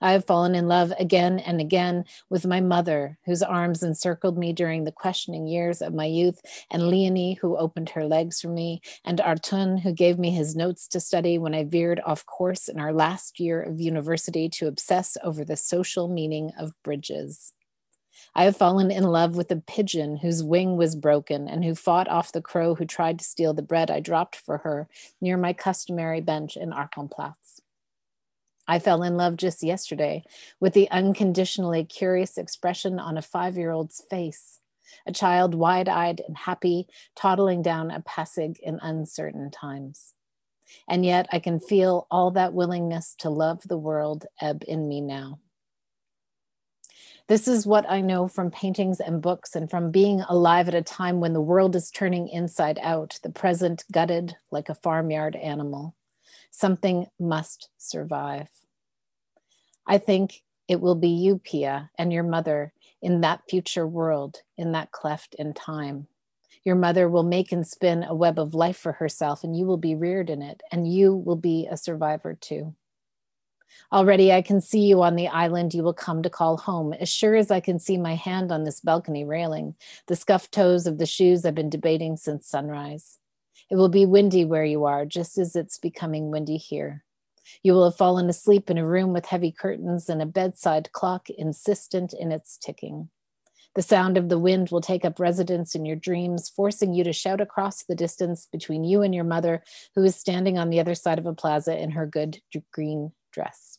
I 0.04 0.12
have 0.12 0.26
fallen 0.26 0.54
in 0.54 0.68
love 0.68 0.92
again 0.98 1.38
and 1.38 1.62
again 1.62 2.04
with 2.28 2.44
my 2.44 2.61
mother, 2.61 3.16
whose 3.25 3.42
arms 3.42 3.82
encircled 3.82 4.37
me 4.37 4.52
during 4.52 4.84
the 4.84 4.92
questioning 4.92 5.46
years 5.46 5.80
of 5.80 5.94
my 5.94 6.04
youth, 6.04 6.42
and 6.70 6.90
Leonie, 6.90 7.38
who 7.40 7.56
opened 7.56 7.88
her 7.88 8.04
legs 8.04 8.42
for 8.42 8.49
me, 8.49 8.82
and 9.06 9.18
Artun, 9.18 9.78
who 9.80 9.94
gave 9.94 10.18
me 10.18 10.30
his 10.30 10.54
notes 10.54 10.87
to 10.88 11.00
study 11.00 11.38
when 11.38 11.54
I 11.54 11.64
veered 11.64 12.02
off 12.04 12.26
course 12.26 12.68
in 12.68 12.78
our 12.78 12.92
last 12.92 13.40
year 13.40 13.62
of 13.62 13.80
university 13.80 14.50
to 14.50 14.66
obsess 14.66 15.16
over 15.25 15.42
the 15.42 15.56
social 15.56 16.06
meaning 16.06 16.52
of 16.58 16.75
bridges. 16.82 17.54
I 18.34 18.44
have 18.44 18.58
fallen 18.58 18.90
in 18.90 19.04
love 19.04 19.37
with 19.37 19.50
a 19.50 19.56
pigeon 19.56 20.18
whose 20.18 20.44
wing 20.44 20.76
was 20.76 20.96
broken 20.96 21.49
and 21.49 21.64
who 21.64 21.75
fought 21.75 22.08
off 22.08 22.30
the 22.30 22.42
crow 22.42 22.75
who 22.75 22.84
tried 22.84 23.20
to 23.20 23.25
steal 23.25 23.54
the 23.54 23.62
bread 23.62 23.90
I 23.90 24.00
dropped 24.00 24.37
for 24.37 24.58
her 24.58 24.87
near 25.23 25.38
my 25.38 25.54
customary 25.54 26.20
bench 26.20 26.58
in 26.58 26.73
Arkenplatz. 26.73 27.53
I 28.66 28.78
fell 28.78 29.02
in 29.02 29.16
love 29.16 29.37
just 29.37 29.62
yesterday 29.62 30.25
with 30.61 30.73
the 30.73 30.90
unconditionally 30.90 31.85
curious 31.85 32.38
expression 32.38 32.99
on 32.99 33.18
a 33.18 33.23
five 33.23 33.56
year 33.56 33.71
old's 33.71 34.02
face, 34.09 34.61
a 35.06 35.12
child 35.12 35.54
wide 35.54 35.88
eyed 35.88 36.23
and 36.26 36.37
happy, 36.37 36.87
toddling 37.14 37.62
down 37.62 37.90
a 37.90 38.00
passage 38.00 38.59
in 38.62 38.78
uncertain 38.80 39.50
times. 39.50 40.14
And 40.88 41.04
yet 41.04 41.26
I 41.30 41.40
can 41.40 41.61
feel 41.61 42.06
all 42.11 42.30
that 42.33 42.54
willingness 42.54 43.14
to 43.18 43.30
love 43.30 43.62
the 43.64 43.78
world 43.78 44.26
ebb 44.40 44.64
in 44.66 44.88
me 44.88 45.00
now. 45.00 45.40
This 47.26 47.49
is 47.49 47.66
what 47.66 47.90
I 47.90 48.02
know 48.02 48.28
from 48.28 48.50
paintings 48.50 49.00
and 49.00 49.23
books 49.23 49.56
and 49.56 49.71
from 49.71 49.90
being 49.90 50.21
alive 50.23 50.68
at 50.68 50.75
a 50.75 50.83
time 50.83 51.21
when 51.21 51.33
the 51.33 51.40
world 51.40 51.75
is 51.75 51.90
turning 51.90 52.28
inside 52.28 52.78
out, 52.83 53.18
the 53.23 53.30
present 53.30 53.85
gutted 53.90 54.37
like 54.50 54.68
a 54.68 54.75
farmyard 54.75 55.35
animal. 55.37 55.94
Something 56.56 57.08
must 57.18 57.68
survive. 57.78 58.49
I 59.88 59.99
think 59.99 60.44
it 60.68 60.80
will 60.80 60.94
be 60.94 61.08
you, 61.08 61.38
Pia, 61.38 61.90
and 61.99 62.12
your 62.12 62.23
mother 62.23 62.73
in 63.02 63.23
that 63.23 63.40
future 63.50 63.88
world, 63.88 64.42
in 64.56 64.70
that 64.70 64.92
cleft 64.92 65.34
in 65.34 65.52
time. 65.52 66.06
Your 66.64 66.76
mother 66.76 67.08
will 67.08 67.25
make 67.25 67.50
and 67.50 67.66
spin 67.66 68.04
a 68.04 68.14
web 68.14 68.38
of 68.38 68.54
life 68.54 68.76
for 68.76 68.92
herself, 68.92 69.42
and 69.42 69.56
you 69.56 69.66
will 69.66 69.78
be 69.78 69.96
reared 69.96 70.30
in 70.30 70.42
it, 70.42 70.62
and 70.70 70.87
you 70.87 71.16
will 71.16 71.34
be 71.34 71.66
a 71.68 71.76
survivor 71.76 72.38
too. 72.40 72.76
Already 73.92 74.32
I 74.32 74.40
can 74.40 74.61
see 74.61 74.82
you 74.87 75.02
on 75.02 75.16
the 75.16 75.26
island 75.26 75.75
you 75.75 75.82
will 75.82 75.92
come 75.92 76.23
to 76.23 76.30
call 76.30 76.56
home, 76.56 76.92
as 76.92 77.08
sure 77.08 77.34
as 77.34 77.50
I 77.50 77.58
can 77.58 77.80
see 77.80 77.99
my 77.99 78.14
hand 78.14 78.52
on 78.52 78.62
this 78.62 78.78
balcony 78.78 79.25
railing, 79.25 79.75
the 80.06 80.14
scuffed 80.14 80.52
toes 80.52 80.87
of 80.87 80.99
the 80.99 81.04
shoes 81.04 81.44
I've 81.44 81.56
been 81.56 81.68
debating 81.68 82.16
since 82.16 82.46
sunrise. 82.46 83.18
It 83.71 83.76
will 83.76 83.88
be 83.88 84.06
windy 84.06 84.44
where 84.44 84.64
you 84.64 84.85
are, 84.85 85.04
just 85.04 85.38
as 85.38 85.56
it's 85.56 85.78
becoming 85.78 86.30
windy 86.30 86.56
here. 86.56 87.04
You 87.62 87.73
will 87.73 87.85
have 87.85 87.97
fallen 87.97 88.28
asleep 88.28 88.71
in 88.71 88.78
a 88.78 88.87
room 88.87 89.12
with 89.12 89.26
heavy 89.26 89.52
curtains 89.52 90.09
and 90.09 90.23
a 90.23 90.26
bedside 90.26 90.92
clock 90.92 91.28
insistent 91.30 92.12
in 92.12 92.33
its 92.33 92.56
ticking. 92.56 93.11
The 93.75 93.83
sound 93.83 94.16
of 94.16 94.28
the 94.28 94.38
wind 94.38 94.71
will 94.71 94.80
take 94.80 95.04
up 95.04 95.18
residence 95.18 95.75
in 95.75 95.85
your 95.85 95.97
dreams, 95.97 96.49
forcing 96.49 96.94
you 96.94 97.02
to 97.04 97.12
shout 97.12 97.40
across 97.40 97.83
the 97.83 97.97
distance 97.97 98.47
between 98.50 98.85
you 98.85 99.02
and 99.02 99.14
your 99.14 99.25
mother, 99.25 99.64
who 99.97 100.04
is 100.04 100.14
standing 100.14 100.59
on 100.59 100.71
the 100.71 100.78
other 100.78 100.94
side 100.94 101.18
of 101.18 101.26
a 101.26 101.35
plaza 101.35 101.76
in 101.76 101.90
her 101.90 102.06
good 102.06 102.40
green 102.73 103.12
dress. 103.33 103.78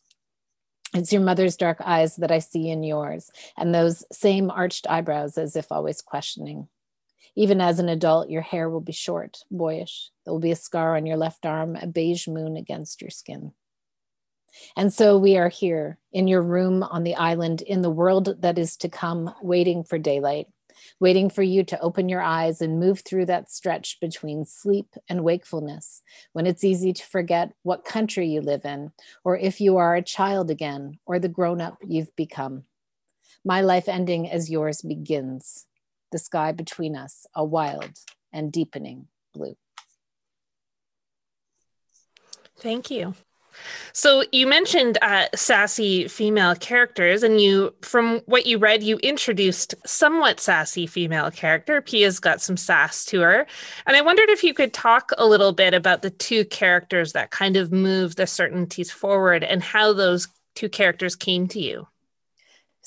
It's 0.94 1.12
your 1.12 1.22
mother's 1.22 1.56
dark 1.56 1.80
eyes 1.80 2.16
that 2.16 2.30
I 2.30 2.40
see 2.40 2.68
in 2.68 2.82
yours, 2.82 3.30
and 3.56 3.74
those 3.74 4.04
same 4.12 4.50
arched 4.50 4.86
eyebrows 4.88 5.38
as 5.38 5.56
if 5.56 5.72
always 5.72 6.02
questioning. 6.02 6.68
Even 7.34 7.60
as 7.60 7.78
an 7.78 7.88
adult, 7.88 8.30
your 8.30 8.42
hair 8.42 8.70
will 8.70 8.80
be 8.80 8.92
short, 8.92 9.38
boyish. 9.50 10.10
There 10.24 10.32
will 10.32 10.40
be 10.40 10.52
a 10.52 10.56
scar 10.56 10.96
on 10.96 11.06
your 11.06 11.16
left 11.16 11.44
arm, 11.44 11.76
a 11.76 11.86
beige 11.86 12.28
moon 12.28 12.56
against 12.56 13.00
your 13.00 13.10
skin. 13.10 13.52
And 14.76 14.92
so 14.92 15.18
we 15.18 15.36
are 15.36 15.50
here 15.50 15.98
in 16.12 16.28
your 16.28 16.42
room 16.42 16.82
on 16.82 17.04
the 17.04 17.16
island 17.16 17.60
in 17.60 17.82
the 17.82 17.90
world 17.90 18.40
that 18.40 18.58
is 18.58 18.76
to 18.78 18.88
come, 18.88 19.34
waiting 19.42 19.84
for 19.84 19.98
daylight, 19.98 20.46
waiting 20.98 21.28
for 21.28 21.42
you 21.42 21.62
to 21.64 21.80
open 21.80 22.08
your 22.08 22.22
eyes 22.22 22.60
and 22.62 22.80
move 22.80 23.00
through 23.00 23.26
that 23.26 23.50
stretch 23.50 23.98
between 24.00 24.44
sleep 24.44 24.94
and 25.08 25.24
wakefulness, 25.24 26.02
when 26.32 26.46
it's 26.46 26.64
easy 26.64 26.92
to 26.92 27.04
forget 27.04 27.52
what 27.64 27.84
country 27.84 28.28
you 28.28 28.40
live 28.40 28.64
in, 28.64 28.92
or 29.24 29.36
if 29.36 29.60
you 29.60 29.76
are 29.76 29.94
a 29.94 30.02
child 30.02 30.50
again, 30.50 30.98
or 31.04 31.18
the 31.18 31.28
grown 31.28 31.60
up 31.60 31.76
you've 31.86 32.14
become. 32.16 32.64
My 33.44 33.60
life 33.60 33.88
ending 33.88 34.30
as 34.30 34.50
yours 34.50 34.80
begins, 34.80 35.66
the 36.12 36.18
sky 36.18 36.52
between 36.52 36.96
us, 36.96 37.26
a 37.34 37.44
wild 37.44 37.90
and 38.32 38.52
deepening 38.52 39.08
blue. 39.34 39.56
Thank 42.58 42.90
you. 42.90 43.14
So 43.92 44.22
you 44.32 44.46
mentioned 44.46 44.98
uh, 45.00 45.28
sassy 45.34 46.08
female 46.08 46.54
characters, 46.54 47.22
and 47.22 47.40
you, 47.40 47.74
from 47.80 48.20
what 48.26 48.44
you 48.44 48.58
read, 48.58 48.82
you 48.82 48.98
introduced 48.98 49.74
somewhat 49.86 50.40
sassy 50.40 50.86
female 50.86 51.30
character. 51.30 51.80
Pia's 51.80 52.20
got 52.20 52.42
some 52.42 52.58
sass 52.58 53.04
to 53.06 53.20
her, 53.20 53.46
and 53.86 53.96
I 53.96 54.02
wondered 54.02 54.28
if 54.28 54.44
you 54.44 54.52
could 54.52 54.74
talk 54.74 55.10
a 55.16 55.26
little 55.26 55.52
bit 55.52 55.72
about 55.72 56.02
the 56.02 56.10
two 56.10 56.44
characters 56.44 57.14
that 57.14 57.30
kind 57.30 57.56
of 57.56 57.72
move 57.72 58.16
the 58.16 58.26
certainties 58.26 58.90
forward, 58.90 59.42
and 59.42 59.62
how 59.62 59.94
those 59.94 60.28
two 60.54 60.68
characters 60.68 61.16
came 61.16 61.48
to 61.48 61.60
you. 61.60 61.88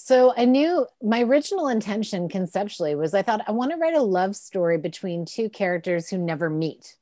So 0.02 0.34
I 0.36 0.46
knew 0.46 0.88
my 1.04 1.22
original 1.24 1.68
intention 1.68 2.30
conceptually 2.30 2.96
was 2.96 3.14
I 3.14 3.22
thought 3.22 3.44
I 3.46 3.52
want 3.52 3.72
to 3.72 3.78
write 3.78 3.96
a 3.96 4.02
love 4.02 4.34
story 4.34 4.78
between 4.78 5.26
two 5.26 5.50
characters 5.50 6.08
who 6.08 6.18
never 6.18 6.50
meet. 6.50 6.96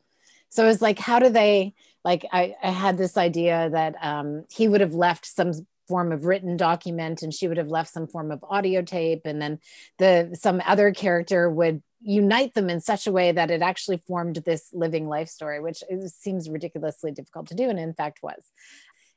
So 0.50 0.64
it 0.64 0.68
was 0.68 0.82
like, 0.82 0.98
how 0.98 1.20
do 1.20 1.30
they 1.30 1.76
like 2.04 2.26
I, 2.34 2.56
I 2.62 2.72
had 2.72 2.98
this 2.98 3.16
idea 3.16 3.70
that 3.72 3.96
um, 4.02 4.46
he 4.50 4.68
would 4.68 4.82
have 4.82 4.96
left 4.96 5.28
some 5.28 5.54
form 5.88 6.12
of 6.12 6.26
written 6.26 6.58
document 6.58 7.22
and 7.22 7.32
she 7.32 7.48
would 7.48 7.58
have 7.58 7.70
left 7.70 7.94
some 7.94 8.08
form 8.08 8.32
of 8.32 8.44
audio 8.44 8.82
tape 8.82 9.22
and 9.26 9.40
then 9.40 9.60
the 10.00 10.36
some 10.38 10.60
other 10.66 10.92
character 10.92 11.52
would 11.52 11.84
unite 12.02 12.56
them 12.56 12.68
in 12.68 12.82
such 12.82 13.06
a 13.06 13.12
way 13.12 13.32
that 13.32 13.52
it 13.52 13.62
actually 13.62 13.98
formed 14.08 14.38
this 14.38 14.70
living 14.74 15.08
life 15.08 15.30
story 15.30 15.62
which 15.62 15.82
seems 16.08 16.50
ridiculously 16.50 17.12
difficult 17.12 17.48
to 17.48 17.56
do 17.56 17.70
and 17.70 17.80
in 17.80 17.94
fact 17.94 18.20
was 18.22 18.52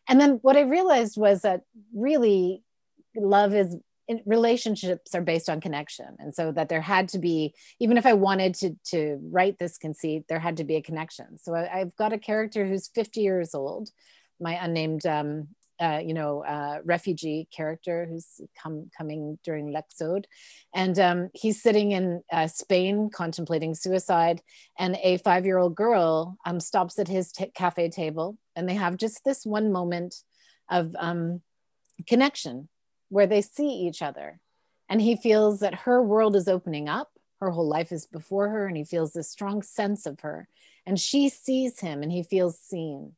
and 0.09 0.21
then 0.21 0.39
what 0.43 0.57
i 0.57 0.61
realized 0.61 1.17
was 1.17 1.43
that 1.43 1.63
really 1.93 2.63
love 3.17 3.55
is 3.55 3.77
relationships 4.27 5.15
are 5.15 5.23
based 5.23 5.49
on 5.49 5.61
connection. 5.61 6.17
And 6.19 6.35
so 6.35 6.53
that 6.53 6.69
there 6.69 6.81
had 6.81 7.09
to 7.11 7.19
be 7.19 7.55
even 7.79 7.97
if 7.97 8.07
i 8.07 8.13
wanted 8.13 8.55
to 8.57 8.77
to 8.87 9.19
write 9.31 9.59
this 9.59 9.79
conceit 9.79 10.25
there 10.29 10.41
had 10.41 10.57
to 10.59 10.65
be 10.65 10.77
a 10.77 10.83
connection. 10.83 11.39
So 11.39 11.55
I, 11.55 11.79
have 11.79 11.97
got 11.97 12.13
a 12.13 12.19
character 12.19 12.67
who's 12.67 12.89
50 12.89 13.21
years 13.21 13.55
old 13.55 13.91
my 14.41 14.55
unnamed 14.55 15.07
um, 15.07 15.49
uh, 15.81 16.01
you 16.05 16.13
know 16.13 16.45
uh, 16.45 16.81
refugee 16.85 17.49
character 17.55 18.07
who's 18.09 18.41
come 18.61 18.91
coming 18.97 19.39
during 19.45 19.73
l'exode 19.73 20.25
and 20.75 20.99
um, 20.99 21.31
he's 21.33 21.63
sitting 21.63 21.93
in 21.93 22.23
uh, 22.33 22.47
spain 22.47 23.11
contemplating 23.11 23.75
suicide 23.75 24.43
and 24.79 24.99
a 25.03 25.17
five 25.19 25.47
year 25.47 25.59
old 25.59 25.75
girl 25.75 26.37
um, 26.45 26.61
stops 26.61 26.99
at 26.99 27.09
his 27.09 27.33
t- 27.33 27.51
cafe 27.55 27.89
table 27.89 28.37
and 28.57 28.69
they 28.69 28.75
have 28.75 28.97
just 28.97 29.25
this 29.25 29.47
one 29.47 29.73
moment 29.73 30.17
of 30.71 30.95
um, 30.99 31.41
connection 32.07 32.69
where 33.11 33.27
they 33.27 33.43
see 33.43 33.69
each 33.69 34.01
other. 34.01 34.41
And 34.89 35.01
he 35.01 35.15
feels 35.15 35.61
that 35.61 35.75
her 35.75 36.03
world 36.03 36.35
is 36.35 36.49
opening 36.49 36.89
up, 36.89 37.11
her 37.41 37.51
whole 37.51 37.69
life 37.69 37.93
is 37.93 38.07
before 38.07 38.49
her, 38.49 38.67
and 38.67 38.77
he 38.77 38.85
feels 38.85 39.13
this 39.13 39.31
strong 39.31 39.63
sense 39.63 40.07
of 40.07 40.21
her. 40.21 40.49
And 40.87 40.99
she 40.99 41.29
sees 41.29 41.81
him 41.81 42.03
and 42.03 42.11
he 42.11 42.23
feels 42.23 42.59
seen. 42.59 43.13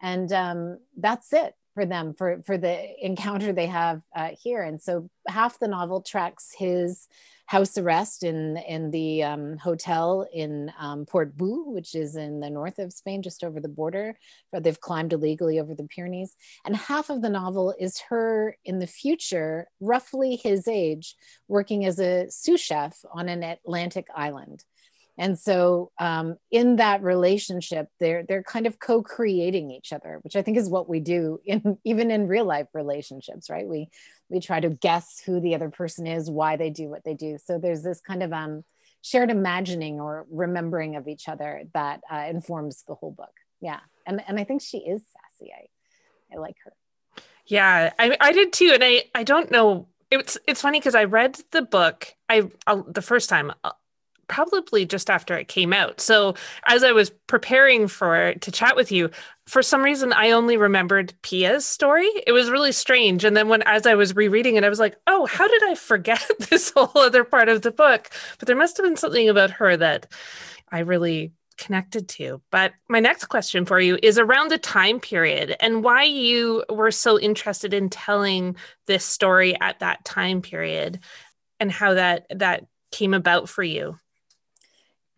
And 0.00 0.30
um, 0.32 0.78
that's 0.96 1.32
it 1.32 1.54
for 1.76 1.84
them 1.84 2.14
for 2.14 2.42
for 2.46 2.56
the 2.56 3.04
encounter 3.04 3.52
they 3.52 3.66
have 3.66 4.00
uh, 4.16 4.30
here 4.42 4.62
and 4.62 4.80
so 4.80 5.10
half 5.28 5.58
the 5.58 5.68
novel 5.68 6.00
tracks 6.00 6.54
his 6.56 7.06
house 7.44 7.76
arrest 7.78 8.22
in 8.24 8.56
in 8.56 8.90
the 8.90 9.22
um, 9.22 9.58
hotel 9.58 10.26
in 10.32 10.72
um, 10.80 11.06
Portbou, 11.06 11.66
which 11.66 11.94
is 11.94 12.16
in 12.16 12.40
the 12.40 12.50
north 12.50 12.78
of 12.78 12.92
Spain, 12.92 13.22
just 13.22 13.44
over 13.44 13.60
the 13.60 13.68
border. 13.68 14.18
But 14.50 14.64
they've 14.64 14.80
climbed 14.80 15.12
illegally 15.12 15.60
over 15.60 15.74
the 15.74 15.84
Pyrenees, 15.84 16.34
and 16.64 16.76
half 16.76 17.08
of 17.08 17.22
the 17.22 17.30
novel 17.30 17.74
is 17.78 18.00
her 18.08 18.56
in 18.64 18.80
the 18.80 18.86
future, 18.86 19.68
roughly 19.80 20.36
his 20.36 20.66
age, 20.66 21.14
working 21.46 21.84
as 21.84 22.00
a 22.00 22.26
sous 22.30 22.60
chef 22.60 22.98
on 23.12 23.28
an 23.28 23.42
Atlantic 23.44 24.08
island 24.14 24.64
and 25.18 25.38
so 25.38 25.90
um, 25.98 26.36
in 26.50 26.76
that 26.76 27.02
relationship 27.02 27.88
they're 27.98 28.24
they're 28.28 28.42
kind 28.42 28.66
of 28.66 28.78
co-creating 28.78 29.70
each 29.70 29.92
other 29.92 30.18
which 30.22 30.36
i 30.36 30.42
think 30.42 30.56
is 30.56 30.68
what 30.68 30.88
we 30.88 31.00
do 31.00 31.40
in 31.44 31.78
even 31.84 32.10
in 32.10 32.28
real 32.28 32.44
life 32.44 32.66
relationships 32.74 33.50
right? 33.50 33.66
We 33.66 33.88
we 34.28 34.40
try 34.40 34.60
to 34.60 34.70
guess 34.70 35.22
who 35.24 35.40
the 35.40 35.54
other 35.54 35.70
person 35.70 36.06
is 36.06 36.30
why 36.30 36.56
they 36.56 36.70
do 36.70 36.88
what 36.88 37.04
they 37.04 37.14
do. 37.14 37.38
So 37.44 37.58
there's 37.58 37.82
this 37.82 38.00
kind 38.00 38.22
of 38.22 38.32
um, 38.32 38.64
shared 39.02 39.30
imagining 39.30 40.00
or 40.00 40.26
remembering 40.30 40.96
of 40.96 41.06
each 41.06 41.28
other 41.28 41.62
that 41.74 42.00
uh, 42.10 42.26
informs 42.28 42.82
the 42.88 42.94
whole 42.94 43.12
book. 43.12 43.32
Yeah. 43.60 43.80
And 44.06 44.22
and 44.26 44.38
i 44.38 44.44
think 44.44 44.62
she 44.62 44.78
is 44.78 45.02
sassy. 45.12 45.52
I 45.52 46.34
i 46.34 46.38
like 46.38 46.56
her. 46.64 46.72
Yeah. 47.46 47.92
I, 47.98 48.16
I 48.20 48.32
did 48.32 48.52
too. 48.52 48.70
And 48.74 48.84
i 48.84 49.04
i 49.14 49.22
don't 49.22 49.50
know 49.50 49.88
it's 50.08 50.38
it's 50.46 50.60
funny 50.60 50.78
because 50.78 50.94
I 50.94 51.02
read 51.02 51.36
the 51.50 51.62
book 51.62 52.14
I 52.28 52.48
uh, 52.68 52.82
the 52.86 53.02
first 53.02 53.28
time 53.28 53.52
uh, 53.64 53.72
probably 54.28 54.84
just 54.84 55.10
after 55.10 55.36
it 55.36 55.48
came 55.48 55.72
out. 55.72 56.00
So 56.00 56.34
as 56.66 56.82
I 56.82 56.92
was 56.92 57.10
preparing 57.26 57.88
for 57.88 58.34
to 58.34 58.50
chat 58.50 58.76
with 58.76 58.90
you, 58.90 59.10
for 59.46 59.62
some 59.62 59.82
reason 59.82 60.12
I 60.12 60.30
only 60.32 60.56
remembered 60.56 61.14
Pia's 61.22 61.66
story. 61.66 62.10
It 62.26 62.32
was 62.32 62.50
really 62.50 62.72
strange. 62.72 63.24
And 63.24 63.36
then 63.36 63.48
when 63.48 63.62
as 63.62 63.86
I 63.86 63.94
was 63.94 64.16
rereading 64.16 64.56
it, 64.56 64.64
I 64.64 64.68
was 64.68 64.80
like, 64.80 64.96
oh, 65.06 65.26
how 65.26 65.46
did 65.46 65.62
I 65.64 65.74
forget 65.74 66.24
this 66.50 66.70
whole 66.70 66.90
other 66.96 67.24
part 67.24 67.48
of 67.48 67.62
the 67.62 67.70
book? 67.70 68.10
But 68.38 68.46
there 68.46 68.56
must 68.56 68.76
have 68.76 68.84
been 68.84 68.96
something 68.96 69.28
about 69.28 69.50
her 69.52 69.76
that 69.76 70.06
I 70.70 70.80
really 70.80 71.32
connected 71.56 72.08
to. 72.08 72.42
But 72.50 72.72
my 72.88 73.00
next 73.00 73.26
question 73.26 73.64
for 73.64 73.80
you 73.80 73.98
is 74.02 74.18
around 74.18 74.50
the 74.50 74.58
time 74.58 75.00
period 75.00 75.56
and 75.60 75.82
why 75.82 76.04
you 76.04 76.64
were 76.68 76.90
so 76.90 77.18
interested 77.18 77.72
in 77.72 77.88
telling 77.88 78.56
this 78.86 79.04
story 79.04 79.58
at 79.60 79.80
that 79.80 80.04
time 80.04 80.42
period 80.42 81.00
and 81.58 81.72
how 81.72 81.94
that 81.94 82.26
that 82.30 82.66
came 82.92 83.14
about 83.14 83.48
for 83.48 83.62
you 83.62 83.98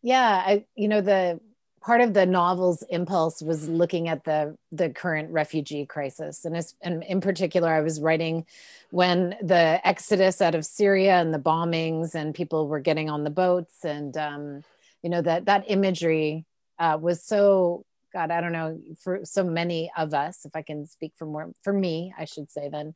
yeah 0.09 0.43
I, 0.47 0.65
you 0.75 0.89
know 0.89 1.03
the 1.03 1.39
part 1.83 2.01
of 2.01 2.15
the 2.15 2.25
novel's 2.25 2.83
impulse 2.89 3.43
was 3.43 3.69
looking 3.69 4.09
at 4.09 4.25
the 4.25 4.57
the 4.73 4.89
current 4.89 5.31
refugee 5.31 5.85
crisis. 5.85 6.45
And, 6.47 6.57
as, 6.57 6.75
and 6.81 7.05
in 7.05 7.21
particular 7.21 7.69
i 7.69 7.83
was 7.83 8.01
writing 8.01 8.47
when 8.91 9.37
the 9.43 9.87
exodus 9.87 10.41
out 10.41 10.55
of 10.55 10.65
syria 10.65 11.17
and 11.21 11.33
the 11.35 11.39
bombings 11.39 12.15
and 12.15 12.35
people 12.35 12.69
were 12.69 12.81
getting 12.81 13.11
on 13.11 13.23
the 13.23 13.31
boats 13.31 13.85
and 13.85 14.17
um, 14.17 14.63
you 15.03 15.11
know 15.11 15.21
that 15.21 15.45
that 15.45 15.65
imagery 15.69 16.47
uh, 16.79 16.97
was 16.99 17.23
so 17.23 17.85
god 18.15 18.31
i 18.31 18.41
don't 18.41 18.53
know 18.53 18.81
for 19.03 19.21
so 19.25 19.45
many 19.45 19.91
of 19.95 20.15
us 20.15 20.47
if 20.47 20.57
i 20.57 20.63
can 20.63 20.87
speak 20.87 21.13
for 21.17 21.27
more 21.27 21.53
for 21.63 21.73
me 21.75 22.15
i 22.19 22.25
should 22.25 22.51
say 22.51 22.71
then 22.71 22.95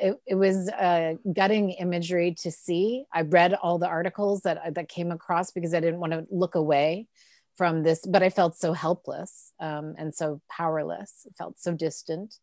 it, 0.00 0.16
it 0.26 0.34
was 0.34 0.68
uh, 0.68 1.14
gutting 1.32 1.70
imagery 1.70 2.34
to 2.42 2.50
see. 2.50 3.04
I 3.12 3.22
read 3.22 3.54
all 3.54 3.78
the 3.78 3.86
articles 3.88 4.42
that 4.42 4.74
that 4.74 4.88
came 4.88 5.10
across 5.10 5.50
because 5.50 5.74
I 5.74 5.80
didn't 5.80 6.00
want 6.00 6.12
to 6.12 6.26
look 6.30 6.54
away 6.54 7.06
from 7.56 7.82
this, 7.82 8.04
but 8.06 8.22
I 8.22 8.30
felt 8.30 8.56
so 8.56 8.72
helpless 8.72 9.52
um, 9.60 9.94
and 9.96 10.14
so 10.14 10.40
powerless. 10.50 11.26
Felt 11.38 11.58
so 11.58 11.72
distant. 11.72 12.34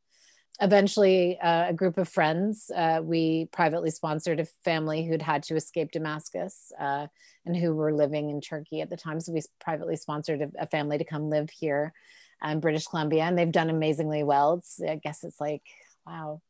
Eventually, 0.62 1.40
uh, 1.40 1.70
a 1.70 1.74
group 1.74 1.98
of 1.98 2.08
friends, 2.08 2.70
uh, 2.76 3.02
we 3.04 3.48
privately 3.52 3.90
sponsored 3.90 4.40
a 4.40 4.46
family 4.64 5.06
who'd 5.06 5.22
had 5.22 5.44
to 5.44 5.56
escape 5.56 5.92
Damascus 5.92 6.72
uh, 6.80 7.08
and 7.46 7.58
who 7.58 7.74
were 7.74 7.94
living 7.94 8.30
in 8.30 8.42
Turkey 8.42 8.82
at 8.82 8.90
the 8.90 8.98
time. 8.98 9.20
So 9.20 9.34
we 9.34 9.42
privately 9.60 9.96
sponsored 9.96 10.42
a, 10.42 10.64
a 10.64 10.68
family 10.68 10.98
to 10.98 11.04
come 11.04 11.30
live 11.30 11.50
here 11.50 11.94
in 12.48 12.60
British 12.60 12.86
Columbia, 12.86 13.24
and 13.24 13.38
they've 13.38 13.52
done 13.52 13.70
amazingly 13.70 14.24
well. 14.24 14.56
It's, 14.56 14.80
I 14.82 14.96
guess 14.96 15.24
it's 15.24 15.40
like, 15.40 15.64
wow, 16.06 16.42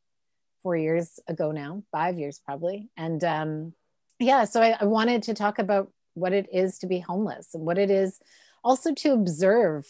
four 0.62 0.76
years 0.76 1.18
ago 1.28 1.50
now, 1.50 1.82
five 1.92 2.18
years 2.18 2.40
probably. 2.44 2.88
And 2.96 3.22
um, 3.24 3.74
yeah, 4.18 4.44
so 4.44 4.62
I, 4.62 4.76
I 4.80 4.84
wanted 4.84 5.24
to 5.24 5.34
talk 5.34 5.58
about 5.58 5.90
what 6.14 6.32
it 6.32 6.46
is 6.52 6.78
to 6.78 6.86
be 6.86 6.98
homeless 6.98 7.54
and 7.54 7.64
what 7.64 7.78
it 7.78 7.90
is 7.90 8.20
also 8.64 8.94
to 8.94 9.12
observe 9.12 9.86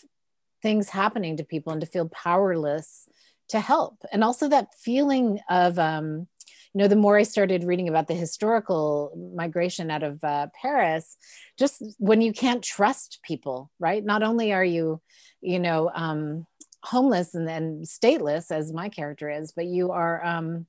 things 0.63 0.89
happening 0.89 1.37
to 1.37 1.45
people 1.45 1.73
and 1.73 1.81
to 1.81 1.87
feel 1.87 2.09
powerless 2.09 3.09
to 3.49 3.61
help 3.61 3.99
and 4.13 4.25
also 4.25 4.49
that 4.49 4.75
feeling 4.75 5.41
of 5.51 5.79
um, 5.79 6.27
you 6.73 6.79
know 6.79 6.89
the 6.89 6.97
more 6.97 7.19
i 7.19 7.23
started 7.23 7.65
reading 7.65 7.89
about 7.89 8.07
the 8.07 8.15
historical 8.15 9.13
migration 9.35 9.91
out 9.91 10.03
of 10.03 10.23
uh, 10.25 10.47
paris 10.61 11.17
just 11.59 11.83
when 11.99 12.21
you 12.23 12.33
can't 12.33 12.63
trust 12.63 13.19
people 13.23 13.71
right 13.79 14.05
not 14.05 14.23
only 14.23 14.53
are 14.53 14.65
you 14.65 15.01
you 15.41 15.59
know 15.59 15.91
um, 15.95 16.47
homeless 16.83 17.35
and 17.35 17.47
then 17.47 17.83
stateless 17.83 18.51
as 18.51 18.73
my 18.73 18.89
character 18.89 19.31
is 19.31 19.53
but 19.53 19.67
you 19.67 19.93
are 19.93 20.25
um, 20.25 20.67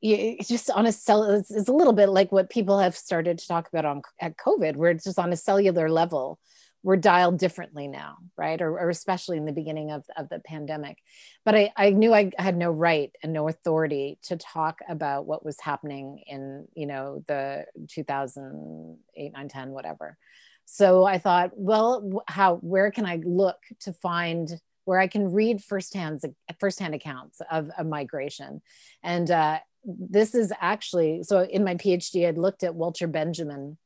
it's 0.00 0.48
just 0.48 0.68
on 0.70 0.86
a 0.86 0.92
cell 0.92 1.24
it's, 1.24 1.50
it's, 1.50 1.68
a 1.68 1.72
little 1.72 1.92
bit 1.92 2.08
like 2.08 2.32
what 2.32 2.50
people 2.50 2.78
have 2.78 2.96
started 2.96 3.38
to 3.38 3.46
talk 3.46 3.68
about 3.68 3.84
on 3.84 4.02
at 4.20 4.36
covid 4.36 4.76
where 4.76 4.90
it's 4.90 5.04
just 5.04 5.18
on 5.18 5.32
a 5.32 5.36
cellular 5.36 5.88
level 5.88 6.38
we're 6.82 6.96
dialed 6.96 7.38
differently 7.38 7.86
now 7.86 8.18
right? 8.36 8.60
Or, 8.60 8.78
or 8.78 8.90
especially 8.90 9.36
in 9.36 9.44
the 9.44 9.52
beginning 9.52 9.90
of, 9.92 10.04
of 10.16 10.28
the 10.28 10.40
pandemic. 10.40 10.98
But 11.44 11.54
I, 11.54 11.72
I 11.76 11.90
knew 11.90 12.12
i 12.12 12.30
had 12.38 12.56
no 12.56 12.70
right 12.70 13.12
and 13.22 13.32
no 13.32 13.48
authority 13.48 14.18
to 14.24 14.36
talk 14.36 14.80
about 14.88 15.26
what 15.26 15.44
was 15.44 15.60
happening 15.60 16.22
in 16.26 16.66
you 16.74 16.86
know 16.86 17.22
the 17.26 17.66
2008 17.88 19.32
9 19.32 19.48
10 19.48 19.70
whatever. 19.70 20.16
So 20.64 21.04
i 21.04 21.18
thought 21.18 21.50
well 21.54 22.24
how 22.26 22.56
where 22.56 22.90
can 22.90 23.06
i 23.06 23.20
look 23.24 23.58
to 23.80 23.92
find 23.92 24.50
where 24.84 24.98
I 24.98 25.06
can 25.06 25.32
read 25.32 25.62
firsthand 25.62 26.20
firsthand 26.58 26.94
accounts 26.94 27.40
of, 27.50 27.70
a 27.78 27.84
migration, 27.84 28.62
and 29.02 29.30
uh, 29.30 29.58
this 29.84 30.34
is 30.34 30.52
actually 30.60 31.22
so 31.22 31.40
in 31.40 31.64
my 31.64 31.74
PhD, 31.74 32.26
I'd 32.26 32.38
looked 32.38 32.62
at 32.62 32.74
Walter 32.74 33.06
Benjamin, 33.06 33.78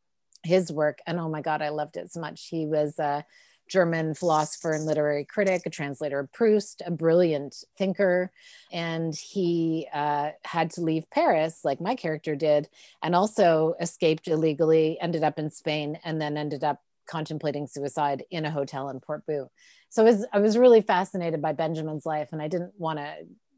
his 0.43 0.73
work, 0.73 0.99
and 1.07 1.19
oh 1.19 1.29
my 1.29 1.43
God, 1.43 1.63
I 1.63 1.71
loved 1.71 1.97
it 1.97 2.13
so 2.13 2.21
much. 2.21 2.49
He 2.49 2.67
was 2.67 2.99
a 2.99 3.25
German 3.69 4.15
philosopher 4.15 4.73
and 4.73 4.87
literary 4.87 5.25
critic, 5.25 5.63
a 5.67 5.71
translator 5.71 6.21
of 6.21 6.33
Proust, 6.33 6.83
a 6.87 6.91
brilliant 6.91 7.65
thinker, 7.77 8.31
and 8.73 9.15
he 9.15 9.89
uh, 9.93 10.31
had 10.45 10.71
to 10.73 10.83
leave 10.83 11.11
Paris, 11.11 11.61
like 11.65 11.81
my 11.81 11.95
character 11.95 12.37
did, 12.37 12.69
and 13.03 13.15
also 13.15 13.75
escaped 13.81 14.29
illegally, 14.29 14.99
ended 15.01 15.25
up 15.25 15.39
in 15.39 15.51
Spain, 15.51 15.99
and 16.05 16.21
then 16.21 16.37
ended 16.37 16.63
up 16.63 16.81
contemplating 17.07 17.67
suicide 17.67 18.25
in 18.31 18.45
a 18.45 18.51
hotel 18.51 18.89
in 18.89 19.01
Port 19.01 19.25
Portbou. 19.27 19.49
So 19.89 20.03
I 20.03 20.05
was, 20.05 20.27
I 20.33 20.39
was 20.41 20.59
really 20.59 20.83
fascinated 20.83 21.41
by 21.41 21.53
Benjamin's 21.53 22.07
life, 22.07 22.29
and 22.33 22.43
I 22.43 22.49
didn't 22.49 22.73
want 22.77 22.99
to 22.99 23.15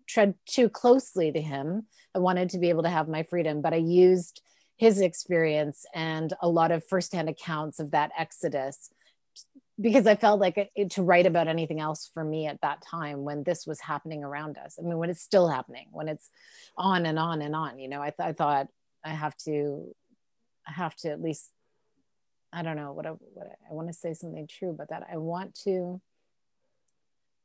tread 0.08 0.34
too 0.46 0.68
closely 0.68 1.32
to 1.32 1.40
him. 1.40 1.86
I 2.14 2.18
wanted 2.18 2.50
to 2.50 2.58
be 2.58 2.70
able 2.70 2.84
to 2.84 2.88
have 2.88 3.08
my 3.08 3.24
freedom, 3.24 3.60
but 3.60 3.72
I 3.72 3.76
used 3.76 4.40
his 4.76 5.00
experience 5.00 5.84
and 5.94 6.32
a 6.40 6.48
lot 6.48 6.70
of 6.70 6.86
firsthand 6.88 7.28
accounts 7.28 7.80
of 7.80 7.90
that 7.90 8.12
exodus 8.16 8.90
because 9.80 10.06
I 10.06 10.16
felt 10.16 10.40
like 10.40 10.70
it, 10.74 10.90
to 10.92 11.02
write 11.02 11.26
about 11.26 11.46
anything 11.46 11.80
else 11.80 12.10
for 12.12 12.24
me 12.24 12.46
at 12.46 12.60
that 12.62 12.82
time 12.82 13.22
when 13.22 13.44
this 13.44 13.66
was 13.66 13.80
happening 13.80 14.24
around 14.24 14.58
us. 14.58 14.76
I 14.78 14.82
mean, 14.82 14.98
when 14.98 15.10
it's 15.10 15.22
still 15.22 15.48
happening, 15.48 15.88
when 15.92 16.08
it's 16.08 16.30
on 16.76 17.06
and 17.06 17.18
on 17.18 17.42
and 17.42 17.54
on, 17.54 17.78
you 17.78 17.88
know, 17.88 18.00
I, 18.00 18.10
th- 18.10 18.28
I 18.28 18.32
thought 18.32 18.66
I 19.04 19.10
have 19.10 19.36
to, 19.44 19.94
I 20.66 20.72
have 20.72 20.96
to 20.96 21.10
at 21.10 21.22
least, 21.22 21.50
I 22.52 22.62
don't 22.62 22.76
know 22.76 22.92
what 22.92 23.06
I, 23.06 23.10
what 23.10 23.46
I, 23.46 23.70
I 23.70 23.74
want 23.74 23.88
to 23.88 23.94
say 23.94 24.14
something 24.14 24.48
true 24.48 24.70
about 24.70 24.88
that. 24.88 25.06
I 25.12 25.16
want 25.16 25.54
to, 25.64 26.00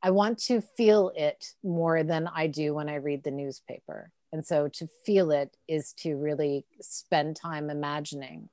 I 0.04 0.10
want 0.10 0.38
to 0.44 0.60
feel 0.60 1.12
it 1.16 1.54
more 1.64 2.02
than 2.02 2.28
I 2.28 2.46
do 2.46 2.74
when 2.74 2.90
I 2.90 2.96
read 2.96 3.24
the 3.24 3.30
newspaper. 3.30 4.12
And 4.34 4.46
so 4.46 4.68
to 4.74 4.86
feel 5.06 5.30
it 5.30 5.56
is 5.66 5.94
to 6.00 6.16
really 6.16 6.66
spend 6.82 7.36
time 7.36 7.70
imagining 7.70 8.50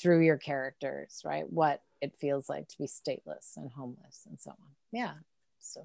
through 0.00 0.20
your 0.20 0.36
characters, 0.36 1.20
right? 1.24 1.50
What 1.52 1.82
it 2.00 2.14
feels 2.20 2.48
like 2.48 2.68
to 2.68 2.78
be 2.78 2.86
stateless 2.86 3.56
and 3.56 3.72
homeless 3.72 4.20
and 4.28 4.38
so 4.38 4.50
on. 4.50 4.68
Yeah. 4.92 5.14
So 5.58 5.84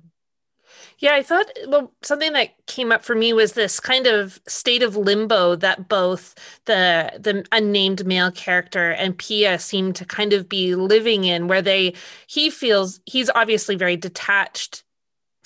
yeah, 1.00 1.16
I 1.16 1.24
thought 1.24 1.48
well 1.68 1.92
something 2.04 2.34
that 2.34 2.50
came 2.68 2.92
up 2.92 3.04
for 3.04 3.16
me 3.16 3.34
was 3.34 3.54
this 3.54 3.80
kind 3.80 4.06
of 4.06 4.40
state 4.48 4.84
of 4.84 4.96
limbo 4.96 5.56
that 5.56 5.90
both 5.90 6.36
the 6.66 7.14
the 7.18 7.44
unnamed 7.52 8.06
male 8.06 8.30
character 8.30 8.92
and 8.92 9.18
Pia 9.18 9.58
seem 9.58 9.92
to 9.94 10.06
kind 10.06 10.34
of 10.34 10.48
be 10.48 10.76
living 10.76 11.24
in 11.24 11.48
where 11.48 11.64
they 11.64 11.96
he 12.28 12.52
feels 12.52 13.00
he's 13.08 13.32
obviously 13.34 13.76
very 13.76 13.98
detached 13.98 14.84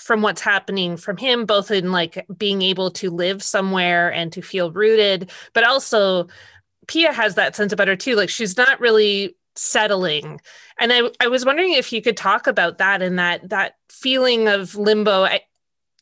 from 0.04 0.22
what's 0.22 0.42
happening 0.42 0.98
from 0.98 1.18
him 1.18 1.46
both 1.46 1.72
in 1.72 1.92
like 1.92 2.26
being 2.38 2.62
able 2.62 2.92
to 2.92 3.10
live 3.10 3.42
somewhere 3.42 4.12
and 4.12 4.34
to 4.34 4.42
feel 4.42 4.72
rooted 4.72 5.32
but 5.54 5.64
also 5.64 6.28
pia 6.88 7.14
has 7.14 7.36
that 7.36 7.56
sense 7.56 7.72
about 7.72 7.88
her 7.88 7.96
too 7.96 8.16
like 8.16 8.30
she's 8.30 8.58
not 8.58 8.80
really 8.80 9.36
settling. 9.56 10.42
And 10.80 10.92
i 10.92 11.02
i 11.20 11.28
was 11.28 11.46
wondering 11.46 11.74
if 11.74 11.94
you 11.94 12.02
could 12.02 12.18
talk 12.18 12.48
about 12.48 12.80
that 12.80 13.02
and 13.02 13.20
that 13.20 13.50
that 13.50 13.76
feeling 13.90 14.48
of 14.48 14.76
limbo. 14.76 15.24
I, 15.24 15.42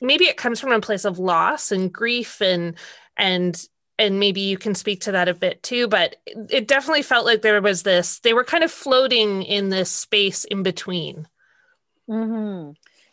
maybe 0.01 0.25
it 0.25 0.37
comes 0.37 0.59
from 0.59 0.71
a 0.71 0.81
place 0.81 1.05
of 1.05 1.19
loss 1.19 1.71
and 1.71 1.91
grief 1.91 2.41
and 2.41 2.75
and 3.17 3.61
and 3.99 4.19
maybe 4.19 4.41
you 4.41 4.57
can 4.57 4.73
speak 4.73 5.01
to 5.01 5.11
that 5.11 5.29
a 5.29 5.33
bit 5.33 5.61
too 5.61 5.87
but 5.87 6.15
it 6.25 6.67
definitely 6.67 7.03
felt 7.03 7.25
like 7.25 7.41
there 7.41 7.61
was 7.61 7.83
this 7.83 8.19
they 8.19 8.33
were 8.33 8.43
kind 8.43 8.63
of 8.63 8.71
floating 8.71 9.43
in 9.43 9.69
this 9.69 9.91
space 9.91 10.43
in 10.45 10.63
between. 10.63 11.27
Mm-hmm. 12.09 12.71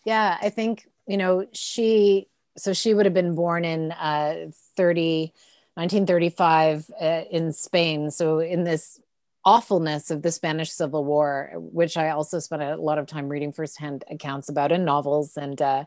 Yeah, 0.09 0.38
I 0.40 0.49
think, 0.49 0.88
you 1.07 1.18
know, 1.18 1.47
she, 1.53 2.29
so 2.57 2.73
she 2.73 2.94
would 2.94 3.05
have 3.05 3.12
been 3.12 3.35
born 3.35 3.66
in 3.66 3.92
uh, 3.92 4.47
30, 4.75 5.35
1935 5.77 6.90
uh, 6.99 7.25
in 7.31 7.53
Spain. 7.53 8.11
So 8.11 8.38
in 8.38 8.64
this 8.64 8.99
awfulness 9.44 10.11
of 10.11 10.23
the 10.23 10.33
Spanish 10.33 10.71
Civil 10.73 11.05
War, 11.05 11.53
which 11.57 11.99
I 11.99 12.09
also 12.09 12.38
spent 12.38 12.62
a 12.62 12.77
lot 12.77 12.97
of 12.97 13.07
time 13.07 13.29
reading 13.29 13.53
firsthand 13.53 14.03
accounts 14.11 14.49
about 14.49 14.73
in 14.73 14.87
novels 14.87 15.37
and, 15.37 15.61
uh, 15.61 15.85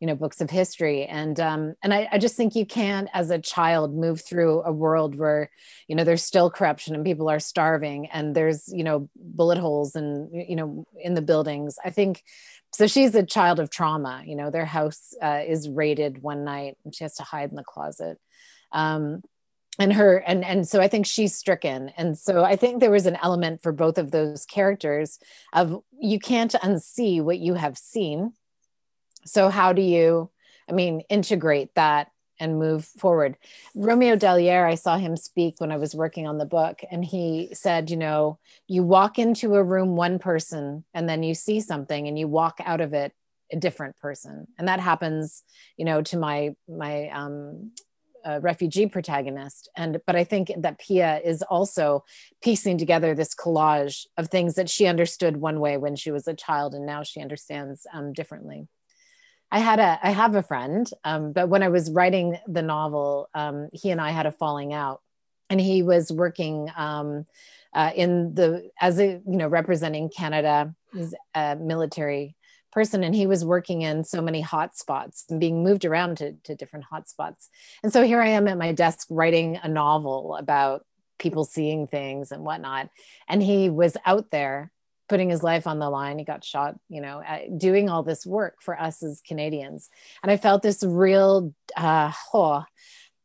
you 0.00 0.06
know, 0.06 0.14
books 0.14 0.40
of 0.40 0.50
history. 0.50 1.06
And, 1.06 1.38
um, 1.40 1.74
and 1.82 1.94
I, 1.94 2.08
I 2.12 2.18
just 2.18 2.36
think 2.36 2.54
you 2.54 2.66
can't, 2.66 3.08
as 3.14 3.30
a 3.30 3.38
child, 3.38 3.94
move 3.94 4.20
through 4.20 4.62
a 4.62 4.72
world 4.72 5.16
where, 5.16 5.50
you 5.88 5.96
know, 5.96 6.04
there's 6.04 6.22
still 6.22 6.50
corruption 6.50 6.94
and 6.94 7.04
people 7.04 7.30
are 7.30 7.40
starving 7.40 8.06
and 8.06 8.34
there's, 8.34 8.68
you 8.68 8.84
know, 8.84 9.08
bullet 9.16 9.58
holes 9.58 9.96
and, 9.96 10.30
you 10.32 10.56
know, 10.56 10.86
in 11.00 11.14
the 11.14 11.22
buildings. 11.22 11.78
I 11.84 11.90
think, 11.90 12.22
so 12.76 12.86
she's 12.86 13.14
a 13.14 13.24
child 13.24 13.58
of 13.58 13.70
trauma 13.70 14.22
you 14.26 14.36
know 14.36 14.50
their 14.50 14.66
house 14.66 15.14
uh, 15.22 15.40
is 15.46 15.68
raided 15.68 16.22
one 16.22 16.44
night 16.44 16.76
and 16.84 16.94
she 16.94 17.04
has 17.04 17.14
to 17.14 17.22
hide 17.22 17.50
in 17.50 17.56
the 17.56 17.64
closet 17.64 18.18
um, 18.72 19.22
and 19.78 19.92
her 19.92 20.18
and 20.18 20.44
and 20.44 20.68
so 20.68 20.80
i 20.80 20.88
think 20.88 21.06
she's 21.06 21.34
stricken 21.34 21.90
and 21.96 22.18
so 22.18 22.44
i 22.44 22.56
think 22.56 22.80
there 22.80 22.90
was 22.90 23.06
an 23.06 23.18
element 23.22 23.62
for 23.62 23.72
both 23.72 23.98
of 23.98 24.10
those 24.10 24.44
characters 24.46 25.18
of 25.52 25.82
you 25.98 26.18
can't 26.18 26.52
unsee 26.52 27.22
what 27.22 27.38
you 27.38 27.54
have 27.54 27.78
seen 27.78 28.32
so 29.26 29.48
how 29.48 29.72
do 29.72 29.82
you 29.82 30.30
i 30.68 30.72
mean 30.72 31.02
integrate 31.08 31.74
that 31.74 32.08
and 32.38 32.58
move 32.58 32.84
forward. 32.84 33.36
Romeo 33.74 34.16
Dallaire, 34.16 34.68
I 34.68 34.74
saw 34.74 34.98
him 34.98 35.16
speak 35.16 35.56
when 35.58 35.72
I 35.72 35.76
was 35.76 35.94
working 35.94 36.26
on 36.26 36.38
the 36.38 36.46
book, 36.46 36.80
and 36.90 37.04
he 37.04 37.50
said, 37.52 37.90
you 37.90 37.96
know, 37.96 38.38
you 38.66 38.82
walk 38.82 39.18
into 39.18 39.54
a 39.54 39.62
room 39.62 39.96
one 39.96 40.18
person 40.18 40.84
and 40.94 41.08
then 41.08 41.22
you 41.22 41.34
see 41.34 41.60
something 41.60 42.06
and 42.06 42.18
you 42.18 42.28
walk 42.28 42.60
out 42.64 42.80
of 42.80 42.92
it 42.92 43.12
a 43.52 43.56
different 43.56 43.96
person. 43.98 44.46
And 44.58 44.68
that 44.68 44.80
happens, 44.80 45.44
you 45.76 45.84
know, 45.84 46.02
to 46.02 46.18
my 46.18 46.54
my 46.68 47.08
um 47.10 47.72
uh, 48.24 48.40
refugee 48.40 48.86
protagonist 48.86 49.68
and 49.76 50.00
but 50.04 50.16
i 50.16 50.24
think 50.24 50.50
that 50.58 50.80
pia 50.80 51.20
is 51.24 51.42
also 51.42 52.02
piecing 52.42 52.76
together 52.76 53.14
this 53.14 53.36
collage 53.36 54.04
of 54.16 54.26
things 54.28 54.56
that 54.56 54.68
she 54.68 54.86
understood 54.86 55.36
one 55.36 55.60
way 55.60 55.76
when 55.76 55.94
she 55.94 56.10
was 56.10 56.26
a 56.26 56.34
child 56.34 56.74
and 56.74 56.84
now 56.84 57.04
she 57.04 57.20
understands 57.20 57.86
um, 57.92 58.12
differently 58.12 58.66
I 59.50 59.60
had 59.60 59.78
a 59.78 59.98
I 60.02 60.10
have 60.10 60.34
a 60.34 60.42
friend, 60.42 60.88
um, 61.04 61.32
but 61.32 61.48
when 61.48 61.62
I 61.62 61.68
was 61.68 61.90
writing 61.90 62.38
the 62.46 62.62
novel, 62.62 63.28
um, 63.34 63.68
he 63.72 63.90
and 63.90 64.00
I 64.00 64.10
had 64.10 64.26
a 64.26 64.32
falling 64.32 64.72
out, 64.72 65.00
and 65.48 65.60
he 65.60 65.82
was 65.82 66.10
working 66.10 66.70
um, 66.76 67.26
uh, 67.72 67.92
in 67.94 68.34
the 68.34 68.70
as 68.80 68.98
a 68.98 69.06
you 69.06 69.22
know 69.36 69.48
representing 69.48 70.10
Canada. 70.10 70.74
He's 70.92 71.14
a 71.34 71.56
military 71.56 72.34
person, 72.72 73.04
and 73.04 73.14
he 73.14 73.26
was 73.26 73.44
working 73.44 73.82
in 73.82 74.02
so 74.02 74.20
many 74.20 74.40
hot 74.40 74.76
spots 74.76 75.24
and 75.30 75.38
being 75.38 75.62
moved 75.62 75.84
around 75.84 76.18
to, 76.18 76.32
to 76.44 76.56
different 76.56 76.86
hot 76.86 77.08
spots. 77.08 77.48
And 77.82 77.92
so 77.92 78.02
here 78.02 78.20
I 78.20 78.28
am 78.28 78.48
at 78.48 78.58
my 78.58 78.72
desk 78.72 79.06
writing 79.10 79.60
a 79.62 79.68
novel 79.68 80.36
about 80.36 80.84
people 81.18 81.44
seeing 81.44 81.86
things 81.86 82.32
and 82.32 82.44
whatnot, 82.44 82.90
and 83.28 83.40
he 83.40 83.70
was 83.70 83.96
out 84.04 84.30
there 84.32 84.72
putting 85.08 85.30
his 85.30 85.42
life 85.42 85.66
on 85.66 85.78
the 85.78 85.90
line. 85.90 86.18
He 86.18 86.24
got 86.24 86.44
shot, 86.44 86.74
you 86.88 87.00
know, 87.00 87.22
doing 87.56 87.88
all 87.88 88.02
this 88.02 88.26
work 88.26 88.56
for 88.60 88.78
us 88.78 89.02
as 89.02 89.22
Canadians. 89.26 89.88
And 90.22 90.30
I 90.30 90.36
felt 90.36 90.62
this 90.62 90.82
real, 90.82 91.54
uh, 91.76 92.12
oh, 92.34 92.64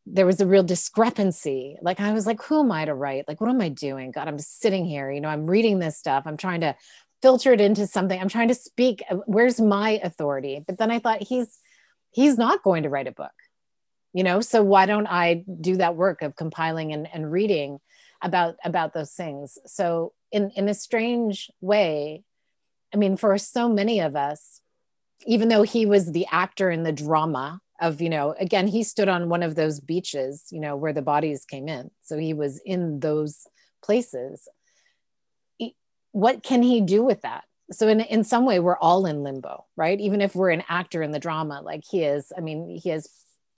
there 0.05 0.25
was 0.25 0.41
a 0.41 0.47
real 0.47 0.63
discrepancy. 0.63 1.77
Like 1.81 1.99
I 1.99 2.13
was 2.13 2.25
like, 2.25 2.41
who 2.43 2.61
am 2.61 2.71
I 2.71 2.85
to 2.85 2.93
write? 2.93 3.25
Like, 3.27 3.39
what 3.39 3.49
am 3.49 3.61
I 3.61 3.69
doing? 3.69 4.11
God, 4.11 4.27
I'm 4.27 4.39
sitting 4.39 4.85
here, 4.85 5.11
you 5.11 5.21
know, 5.21 5.29
I'm 5.29 5.47
reading 5.47 5.79
this 5.79 5.97
stuff. 5.97 6.23
I'm 6.25 6.37
trying 6.37 6.61
to 6.61 6.75
filter 7.21 7.53
it 7.53 7.61
into 7.61 7.85
something. 7.87 8.19
I'm 8.19 8.29
trying 8.29 8.47
to 8.47 8.55
speak. 8.55 9.03
Where's 9.25 9.61
my 9.61 9.99
authority? 10.03 10.63
But 10.65 10.77
then 10.77 10.91
I 10.91 10.99
thought 10.99 11.23
he's 11.23 11.59
he's 12.09 12.37
not 12.37 12.63
going 12.63 12.83
to 12.83 12.89
write 12.89 13.07
a 13.07 13.11
book, 13.11 13.31
you 14.13 14.23
know. 14.23 14.41
So 14.41 14.63
why 14.63 14.85
don't 14.85 15.07
I 15.07 15.43
do 15.61 15.77
that 15.77 15.95
work 15.95 16.23
of 16.23 16.35
compiling 16.35 16.93
and, 16.93 17.07
and 17.13 17.31
reading 17.31 17.79
about 18.21 18.55
about 18.63 18.93
those 18.93 19.11
things? 19.11 19.57
So 19.65 20.13
in 20.31 20.49
in 20.51 20.69
a 20.69 20.73
strange 20.73 21.51
way 21.61 22.23
i 22.93 22.97
mean 22.97 23.17
for 23.17 23.37
so 23.37 23.69
many 23.69 23.99
of 23.99 24.15
us 24.15 24.61
even 25.25 25.49
though 25.49 25.63
he 25.63 25.85
was 25.85 26.11
the 26.11 26.25
actor 26.31 26.71
in 26.71 26.83
the 26.83 26.91
drama 26.91 27.61
of 27.79 28.01
you 28.01 28.09
know 28.09 28.33
again 28.39 28.67
he 28.67 28.83
stood 28.83 29.09
on 29.09 29.29
one 29.29 29.43
of 29.43 29.55
those 29.55 29.79
beaches 29.79 30.45
you 30.51 30.59
know 30.59 30.75
where 30.75 30.93
the 30.93 31.01
bodies 31.01 31.45
came 31.45 31.67
in. 31.67 31.91
So 32.01 32.17
he 32.17 32.33
was 32.33 32.59
in 32.65 32.99
those 32.99 33.47
places. 33.83 34.47
What 36.11 36.43
can 36.43 36.61
he 36.61 36.81
do 36.81 37.03
with 37.03 37.21
that? 37.21 37.45
So 37.71 37.87
in, 37.87 38.01
in 38.01 38.25
some 38.25 38.45
way 38.45 38.59
we're 38.59 38.77
all 38.77 39.05
in 39.05 39.23
limbo 39.23 39.65
right? 39.75 39.99
Even 39.99 40.21
if 40.21 40.35
we're 40.35 40.49
an 40.49 40.63
actor 40.69 41.01
in 41.01 41.11
the 41.11 41.19
drama 41.19 41.61
like 41.61 41.83
he 41.89 42.03
is 42.03 42.31
i 42.37 42.41
mean 42.41 42.79
he 42.81 42.89
has 42.89 43.09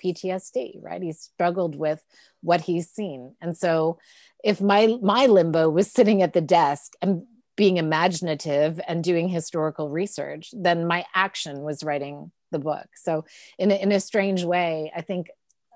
ptsd 0.03 0.81
right? 0.81 1.01
He's 1.01 1.19
struggled 1.19 1.75
with 1.75 2.03
what 2.41 2.61
he's 2.61 2.89
seen. 2.89 3.35
And 3.41 3.57
so 3.57 3.99
if 4.43 4.61
my 4.61 4.97
my 5.01 5.25
limbo 5.25 5.69
was 5.69 5.91
sitting 5.91 6.21
at 6.21 6.33
the 6.33 6.41
desk 6.41 6.93
and 7.01 7.23
being 7.55 7.77
imaginative 7.77 8.79
and 8.87 9.03
doing 9.03 9.29
historical 9.29 9.89
research 9.89 10.49
then 10.53 10.87
my 10.87 11.05
action 11.13 11.61
was 11.61 11.83
writing 11.83 12.31
the 12.51 12.59
book. 12.59 12.87
So 12.95 13.25
in 13.57 13.71
a, 13.71 13.75
in 13.75 13.91
a 13.91 13.99
strange 13.99 14.43
way 14.43 14.91
i 14.95 15.01
think 15.01 15.27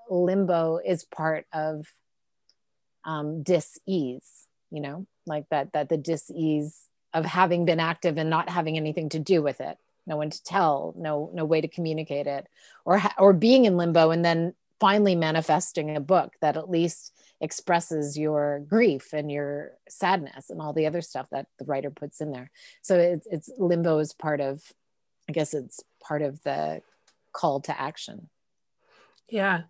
limbo 0.10 0.80
is 0.84 1.04
part 1.06 1.46
of 1.54 1.86
um, 3.04 3.44
dis-ease 3.44 4.48
you 4.70 4.82
know 4.82 5.08
like 5.26 5.46
that 5.50 5.74
that 5.74 5.90
the 5.90 5.98
dis-ease 5.98 6.88
of 7.14 7.26
having 7.26 7.66
been 7.66 7.80
active 7.80 8.18
and 8.18 8.30
not 8.30 8.50
having 8.50 8.78
anything 8.78 9.10
to 9.10 9.20
do 9.20 9.42
with 9.42 9.62
it. 9.62 9.78
No 10.06 10.18
one 10.18 10.30
to 10.30 10.44
tell 10.44 10.94
no 10.98 11.32
no 11.34 11.46
way 11.46 11.62
to 11.62 11.68
communicate 11.68 12.28
it. 12.28 12.48
Or 12.86 13.02
or 13.18 13.34
being 13.34 13.66
in 13.66 13.78
limbo 13.78 14.12
and 14.12 14.24
then 14.24 14.54
finally 14.80 15.16
manifesting 15.16 15.96
a 15.96 16.00
book 16.00 16.34
that 16.42 16.58
at 16.58 16.70
least 16.70 17.12
expresses 17.40 18.18
your 18.18 18.60
grief 18.68 19.14
and 19.14 19.32
your 19.32 19.72
sadness 19.88 20.50
and 20.50 20.62
all 20.62 20.74
the 20.74 20.88
other 20.88 21.02
stuff 21.02 21.28
that 21.32 21.48
the 21.60 21.66
writer 21.66 21.92
puts 21.92 22.20
in 22.22 22.32
there. 22.32 22.50
So 22.82 22.98
it's, 22.98 23.28
it's 23.30 23.50
limbo 23.58 24.00
is 24.00 24.14
part 24.14 24.42
of 24.42 24.62
i 25.30 25.34
guess 25.34 25.54
it's 25.54 25.82
part 26.02 26.22
of 26.22 26.42
the 26.44 26.82
call 27.34 27.60
to 27.62 27.80
action. 27.80 28.30
Yeah. 29.30 29.64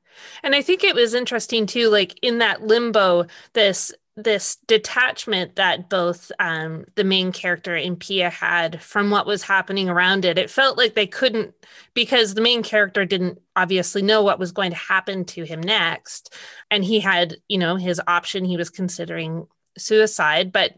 And 0.44 0.56
i 0.56 0.62
think 0.62 0.84
it 0.84 0.96
was 0.96 1.14
interesting 1.14 1.66
too 1.66 1.90
like 1.90 2.18
in 2.22 2.38
that 2.40 2.62
limbo 2.62 3.26
this 3.54 3.94
this 4.18 4.58
detachment 4.66 5.56
that 5.58 5.90
both 5.90 6.32
um, 6.40 6.86
the 6.96 7.04
main 7.04 7.32
character 7.32 7.76
and 7.76 8.00
Pia 8.00 8.32
had 8.32 8.82
from 8.82 9.12
what 9.12 9.28
was 9.28 9.44
happening 9.44 9.90
around 9.90 10.26
it. 10.26 10.40
It 10.40 10.50
felt 10.50 10.76
like 10.76 10.96
they 10.96 11.06
couldn't, 11.06 11.54
because 11.94 12.34
the 12.34 12.42
main 12.42 12.64
character 12.64 13.06
didn't 13.06 13.40
obviously 13.56 14.02
know 14.02 14.24
what 14.24 14.40
was 14.40 14.52
going 14.52 14.72
to 14.72 14.78
happen 14.78 15.24
to 15.26 15.44
him 15.44 15.62
next. 15.62 16.34
And 16.72 16.84
he 16.84 17.00
had, 17.00 17.36
you 17.48 17.60
know, 17.60 17.76
his 17.76 18.02
option, 18.08 18.44
he 18.44 18.58
was 18.58 18.72
considering 18.72 19.46
suicide, 19.78 20.52
but 20.52 20.74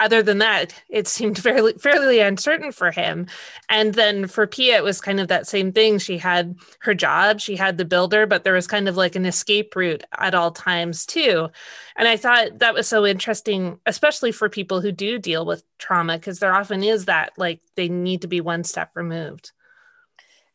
other 0.00 0.22
than 0.22 0.38
that, 0.38 0.74
it 0.88 1.08
seemed 1.08 1.38
fairly 1.42 1.74
fairly 1.74 2.20
uncertain 2.20 2.72
for 2.72 2.90
him. 2.90 3.26
And 3.68 3.94
then 3.94 4.26
for 4.26 4.46
Pia, 4.46 4.76
it 4.76 4.84
was 4.84 5.00
kind 5.00 5.20
of 5.20 5.28
that 5.28 5.46
same 5.46 5.72
thing. 5.72 5.98
She 5.98 6.18
had 6.18 6.56
her 6.80 6.94
job, 6.94 7.40
she 7.40 7.56
had 7.56 7.78
the 7.78 7.84
builder, 7.84 8.26
but 8.26 8.44
there 8.44 8.54
was 8.54 8.66
kind 8.66 8.88
of 8.88 8.96
like 8.96 9.16
an 9.16 9.26
escape 9.26 9.74
route 9.74 10.04
at 10.16 10.34
all 10.34 10.50
times 10.50 11.06
too. 11.06 11.48
And 11.96 12.06
I 12.06 12.16
thought 12.16 12.58
that 12.58 12.74
was 12.74 12.88
so 12.88 13.04
interesting, 13.04 13.80
especially 13.86 14.32
for 14.32 14.48
people 14.48 14.80
who 14.80 14.92
do 14.92 15.18
deal 15.18 15.44
with 15.44 15.64
trauma, 15.78 16.16
because 16.16 16.38
there 16.38 16.54
often 16.54 16.82
is 16.82 17.06
that 17.06 17.32
like 17.36 17.60
they 17.74 17.88
need 17.88 18.22
to 18.22 18.28
be 18.28 18.40
one 18.40 18.64
step 18.64 18.90
removed. 18.94 19.52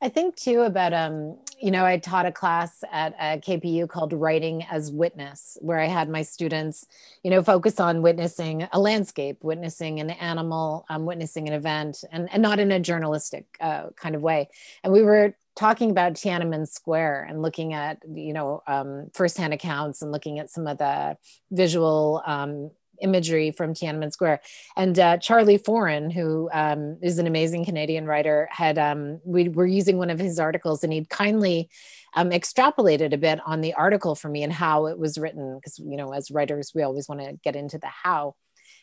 I 0.03 0.09
think 0.09 0.35
too 0.35 0.63
about 0.63 0.91
um, 0.91 1.37
you 1.61 1.71
know, 1.71 1.85
I 1.85 1.97
taught 1.97 2.25
a 2.25 2.31
class 2.31 2.83
at 2.91 3.15
a 3.17 3.39
KPU 3.39 3.87
called 3.87 4.11
Writing 4.11 4.65
as 4.69 4.91
Witness, 4.91 5.57
where 5.61 5.79
I 5.79 5.85
had 5.85 6.09
my 6.09 6.23
students, 6.23 6.85
you 7.23 7.31
know, 7.31 7.41
focus 7.41 7.79
on 7.79 8.01
witnessing 8.01 8.67
a 8.73 8.79
landscape, 8.81 9.37
witnessing 9.41 10.01
an 10.01 10.09
animal, 10.09 10.85
um, 10.89 11.05
witnessing 11.05 11.47
an 11.47 11.53
event, 11.53 12.03
and 12.11 12.27
and 12.33 12.43
not 12.43 12.59
in 12.59 12.69
a 12.73 12.81
journalistic 12.81 13.45
uh, 13.61 13.91
kind 13.95 14.13
of 14.13 14.21
way. 14.21 14.49
And 14.83 14.91
we 14.91 15.03
were 15.03 15.37
talking 15.55 15.89
about 15.89 16.15
Tiananmen 16.15 16.67
Square 16.67 17.27
and 17.29 17.41
looking 17.41 17.73
at 17.73 17.99
you 18.13 18.33
know 18.33 18.61
um, 18.67 19.09
firsthand 19.13 19.53
accounts 19.53 20.01
and 20.01 20.11
looking 20.11 20.37
at 20.37 20.49
some 20.49 20.67
of 20.67 20.79
the 20.79 21.15
visual 21.49 22.21
um, 22.25 22.71
imagery 23.01 23.51
from 23.51 23.73
Tiananmen 23.73 24.11
Square. 24.11 24.41
And 24.75 24.97
uh, 24.97 25.17
Charlie 25.17 25.59
Foran, 25.59 26.11
who 26.11 26.49
um, 26.53 26.97
is 27.01 27.19
an 27.19 27.27
amazing 27.27 27.65
Canadian 27.65 28.05
writer, 28.05 28.47
had 28.51 28.77
um, 28.77 29.19
we 29.25 29.49
were 29.49 29.67
using 29.67 29.97
one 29.97 30.09
of 30.09 30.19
his 30.19 30.39
articles, 30.39 30.83
and 30.83 30.93
he'd 30.93 31.09
kindly 31.09 31.69
um, 32.15 32.29
extrapolated 32.29 33.13
a 33.13 33.17
bit 33.17 33.39
on 33.45 33.61
the 33.61 33.73
article 33.73 34.15
for 34.15 34.29
me 34.29 34.43
and 34.43 34.53
how 34.53 34.85
it 34.87 34.97
was 34.97 35.17
written, 35.17 35.57
because 35.57 35.79
you 35.79 35.97
know, 35.97 36.13
as 36.13 36.31
writers, 36.31 36.71
we 36.73 36.83
always 36.83 37.07
want 37.07 37.21
to 37.21 37.37
get 37.43 37.55
into 37.55 37.77
the 37.77 37.87
how. 37.87 38.35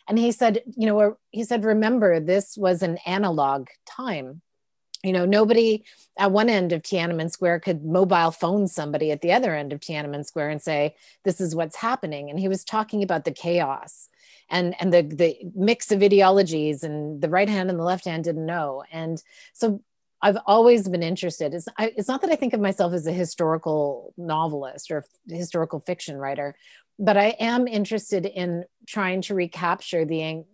And 0.09 0.19
he 0.19 0.33
said, 0.33 0.63
you 0.77 0.87
know, 0.87 1.17
he 1.31 1.45
said, 1.45 1.65
remember, 1.65 2.19
this 2.19 2.57
was 2.57 2.83
an 2.83 2.99
analog 3.07 3.69
time 3.87 4.43
you 5.03 5.13
know, 5.13 5.25
nobody 5.25 5.85
at 6.19 6.31
one 6.31 6.51
end 6.51 6.73
of 6.73 6.83
Tiananmen 6.83 7.31
Square 7.31 7.61
could 7.61 7.85
mobile 7.85 8.31
phone 8.31 8.69
somebody 8.69 9.11
at 9.11 9.23
the 9.23 9.33
other 9.33 9.55
end 9.55 9.73
of 9.73 9.81
Tiananmen 9.81 10.27
Square 10.27 10.51
and 10.51 10.63
say, 10.63 10.95
"This 11.25 11.41
is 11.41 11.55
what's 11.55 11.77
happening." 11.77 12.29
And 12.29 12.39
he 12.39 12.49
was 12.49 12.65
talking 12.65 13.03
about 13.03 13.25
the 13.25 13.33
chaos 13.33 14.09
and 14.51 14.75
and 14.81 14.93
the 14.93 15.03
the 15.03 15.39
mix 15.55 15.91
of 15.91 16.03
ideologies, 16.03 16.83
and 16.83 17.21
the 17.21 17.31
right 17.31 17.49
hand 17.49 17.71
and 17.71 17.79
the 17.79 17.85
left 17.85 18.05
hand 18.05 18.25
didn't 18.25 18.45
know. 18.45 18.85
And 18.93 19.23
so, 19.55 19.83
I've 20.21 20.39
always 20.47 20.87
been 20.89 21.03
interested. 21.03 21.55
It's 21.55 21.67
I, 21.79 21.93
it's 21.97 22.09
not 22.09 22.21
that 22.21 22.31
I 22.31 22.37
think 22.37 22.53
of 22.53 22.61
myself 22.61 22.93
as 22.93 23.07
a 23.07 23.13
historical 23.13 24.13
novelist 24.19 24.91
or 24.91 25.05
historical 25.29 25.81
fiction 25.81 26.19
writer, 26.19 26.55
but 26.99 27.17
I 27.17 27.37
am 27.41 27.67
interested 27.67 28.27
in 28.27 28.65
trying 28.87 29.23
to 29.23 29.35
recapture 29.35 30.05
the. 30.05 30.45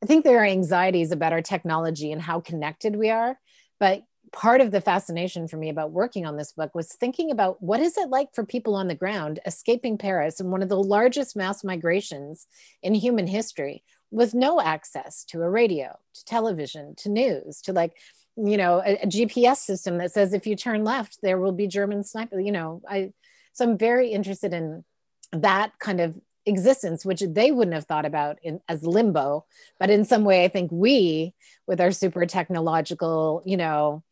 I 0.00 0.06
think 0.06 0.24
there 0.24 0.40
are 0.40 0.44
anxieties 0.44 1.10
about 1.10 1.32
our 1.32 1.42
technology 1.42 2.12
and 2.12 2.22
how 2.22 2.38
connected 2.40 2.94
we 2.94 3.10
are 3.10 3.38
but 3.78 4.02
part 4.32 4.60
of 4.60 4.70
the 4.70 4.80
fascination 4.80 5.48
for 5.48 5.56
me 5.56 5.68
about 5.68 5.92
working 5.92 6.26
on 6.26 6.36
this 6.36 6.52
book 6.52 6.74
was 6.74 6.92
thinking 6.92 7.30
about 7.30 7.62
what 7.62 7.80
is 7.80 7.96
it 7.96 8.08
like 8.08 8.34
for 8.34 8.44
people 8.44 8.74
on 8.74 8.88
the 8.88 8.94
ground 8.94 9.40
escaping 9.46 9.96
Paris 9.96 10.40
in 10.40 10.50
one 10.50 10.62
of 10.62 10.68
the 10.68 10.82
largest 10.82 11.36
mass 11.36 11.64
migrations 11.64 12.46
in 12.82 12.94
human 12.94 13.26
history 13.26 13.82
with 14.10 14.34
no 14.34 14.60
access 14.60 15.24
to 15.24 15.42
a 15.42 15.50
radio, 15.50 15.98
to 16.14 16.24
television, 16.24 16.94
to 16.96 17.08
news, 17.08 17.60
to 17.62 17.72
like, 17.72 17.96
you 18.36 18.56
know, 18.56 18.82
a, 18.84 18.96
a 19.02 19.06
GPS 19.06 19.58
system 19.58 19.98
that 19.98 20.12
says 20.12 20.32
if 20.32 20.46
you 20.46 20.56
turn 20.56 20.84
left, 20.84 21.18
there 21.22 21.38
will 21.38 21.52
be 21.52 21.66
German 21.66 22.04
sniper, 22.04 22.40
you 22.40 22.52
know, 22.52 22.82
I 22.88 23.12
so 23.52 23.64
I'm 23.64 23.78
very 23.78 24.10
interested 24.10 24.52
in 24.52 24.84
that 25.32 25.72
kind 25.80 26.00
of 26.00 26.14
existence, 26.48 27.04
which 27.04 27.20
they 27.20 27.52
wouldn't 27.52 27.74
have 27.74 27.84
thought 27.84 28.06
about 28.06 28.38
in, 28.42 28.60
as 28.68 28.84
limbo. 28.84 29.44
But 29.78 29.90
in 29.90 30.04
some 30.04 30.24
way, 30.24 30.44
I 30.44 30.48
think 30.48 30.70
we, 30.72 31.34
with 31.66 31.80
our 31.80 31.92
super 31.92 32.26
technological, 32.26 33.42
you 33.44 33.56
know, 33.56 34.02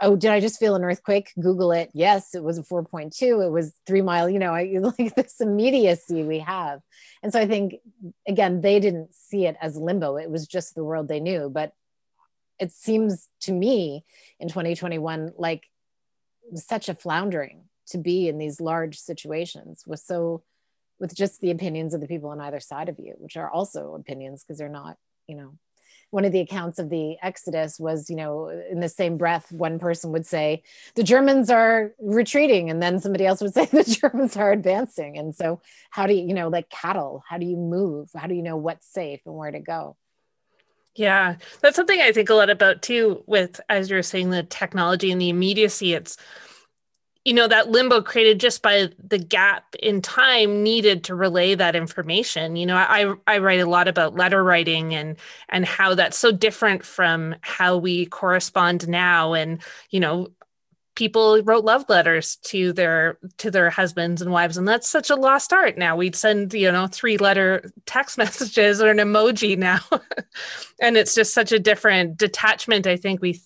oh, 0.00 0.16
did 0.16 0.30
I 0.30 0.40
just 0.40 0.58
feel 0.58 0.74
an 0.74 0.84
earthquake? 0.84 1.32
Google 1.38 1.72
it. 1.72 1.90
Yes, 1.92 2.34
it 2.34 2.42
was 2.42 2.58
a 2.58 2.62
4.2. 2.62 3.44
It 3.44 3.50
was 3.50 3.74
three 3.86 4.02
mile, 4.02 4.30
you 4.30 4.38
know, 4.38 4.54
I 4.54 4.64
like 4.98 5.14
this 5.14 5.40
immediacy 5.40 6.22
we 6.22 6.38
have. 6.38 6.80
And 7.22 7.32
so 7.32 7.40
I 7.40 7.46
think, 7.46 7.74
again, 8.26 8.60
they 8.60 8.80
didn't 8.80 9.14
see 9.14 9.46
it 9.46 9.56
as 9.60 9.76
limbo. 9.76 10.16
It 10.16 10.30
was 10.30 10.46
just 10.46 10.74
the 10.74 10.84
world 10.84 11.08
they 11.08 11.20
knew. 11.20 11.50
But 11.50 11.72
it 12.58 12.72
seems 12.72 13.28
to 13.42 13.52
me 13.52 14.04
in 14.38 14.48
2021 14.48 15.32
like 15.36 15.64
such 16.54 16.88
a 16.88 16.94
floundering 16.94 17.64
to 17.86 17.98
be 17.98 18.28
in 18.28 18.38
these 18.38 18.60
large 18.60 18.98
situations 18.98 19.84
was 19.86 20.02
so 20.02 20.42
with 21.04 21.14
just 21.14 21.42
the 21.42 21.50
opinions 21.50 21.92
of 21.92 22.00
the 22.00 22.08
people 22.08 22.30
on 22.30 22.40
either 22.40 22.58
side 22.58 22.88
of 22.88 22.98
you, 22.98 23.12
which 23.18 23.36
are 23.36 23.50
also 23.50 23.94
opinions 23.94 24.42
because 24.42 24.56
they're 24.56 24.70
not, 24.70 24.96
you 25.26 25.36
know, 25.36 25.52
one 26.08 26.24
of 26.24 26.32
the 26.32 26.40
accounts 26.40 26.78
of 26.78 26.88
the 26.88 27.18
Exodus 27.22 27.78
was, 27.78 28.08
you 28.08 28.16
know, 28.16 28.48
in 28.48 28.80
the 28.80 28.88
same 28.88 29.18
breath, 29.18 29.52
one 29.52 29.78
person 29.78 30.12
would 30.12 30.24
say, 30.24 30.62
the 30.94 31.02
Germans 31.02 31.50
are 31.50 31.92
retreating. 32.00 32.70
And 32.70 32.82
then 32.82 33.00
somebody 33.00 33.26
else 33.26 33.42
would 33.42 33.52
say, 33.52 33.66
the 33.70 33.84
Germans 33.84 34.34
are 34.38 34.50
advancing. 34.50 35.18
And 35.18 35.34
so, 35.34 35.60
how 35.90 36.06
do 36.06 36.14
you, 36.14 36.26
you 36.26 36.32
know, 36.32 36.48
like 36.48 36.70
cattle, 36.70 37.22
how 37.28 37.36
do 37.36 37.44
you 37.44 37.58
move? 37.58 38.08
How 38.16 38.26
do 38.26 38.34
you 38.34 38.42
know 38.42 38.56
what's 38.56 38.86
safe 38.86 39.20
and 39.26 39.34
where 39.34 39.50
to 39.50 39.60
go? 39.60 39.98
Yeah, 40.94 41.36
that's 41.60 41.76
something 41.76 42.00
I 42.00 42.12
think 42.12 42.30
a 42.30 42.34
lot 42.34 42.48
about 42.48 42.80
too, 42.80 43.24
with, 43.26 43.60
as 43.68 43.90
you're 43.90 44.02
saying, 44.02 44.30
the 44.30 44.42
technology 44.42 45.12
and 45.12 45.20
the 45.20 45.28
immediacy. 45.28 45.92
It's, 45.92 46.16
you 47.24 47.32
know 47.32 47.48
that 47.48 47.70
limbo 47.70 48.02
created 48.02 48.38
just 48.38 48.62
by 48.62 48.88
the 49.02 49.18
gap 49.18 49.74
in 49.82 50.02
time 50.02 50.62
needed 50.62 51.04
to 51.04 51.14
relay 51.14 51.54
that 51.54 51.74
information. 51.74 52.56
You 52.56 52.66
know 52.66 52.76
i 52.76 53.14
i 53.26 53.38
write 53.38 53.60
a 53.60 53.66
lot 53.66 53.88
about 53.88 54.14
letter 54.14 54.44
writing 54.44 54.94
and 54.94 55.16
and 55.48 55.64
how 55.64 55.94
that's 55.94 56.18
so 56.18 56.30
different 56.30 56.84
from 56.84 57.34
how 57.40 57.78
we 57.78 58.06
correspond 58.06 58.86
now. 58.88 59.32
And 59.32 59.62
you 59.90 60.00
know 60.00 60.28
people 60.94 61.42
wrote 61.42 61.64
love 61.64 61.86
letters 61.88 62.36
to 62.36 62.72
their 62.72 63.18
to 63.38 63.50
their 63.50 63.70
husbands 63.70 64.22
and 64.22 64.30
wives 64.30 64.56
and 64.56 64.68
that's 64.68 64.88
such 64.88 65.08
a 65.08 65.16
lost 65.16 65.52
art 65.52 65.78
now. 65.78 65.96
We'd 65.96 66.14
send 66.14 66.52
you 66.52 66.70
know 66.70 66.88
three 66.88 67.16
letter 67.16 67.70
text 67.86 68.18
messages 68.18 68.82
or 68.82 68.90
an 68.90 68.98
emoji 68.98 69.56
now. 69.56 69.80
And 70.80 70.96
it's 70.96 71.14
just 71.14 71.32
such 71.32 71.52
a 71.52 71.58
different 71.58 72.18
detachment 72.18 72.86
i 72.86 72.96
think. 72.96 73.22
We 73.22 73.40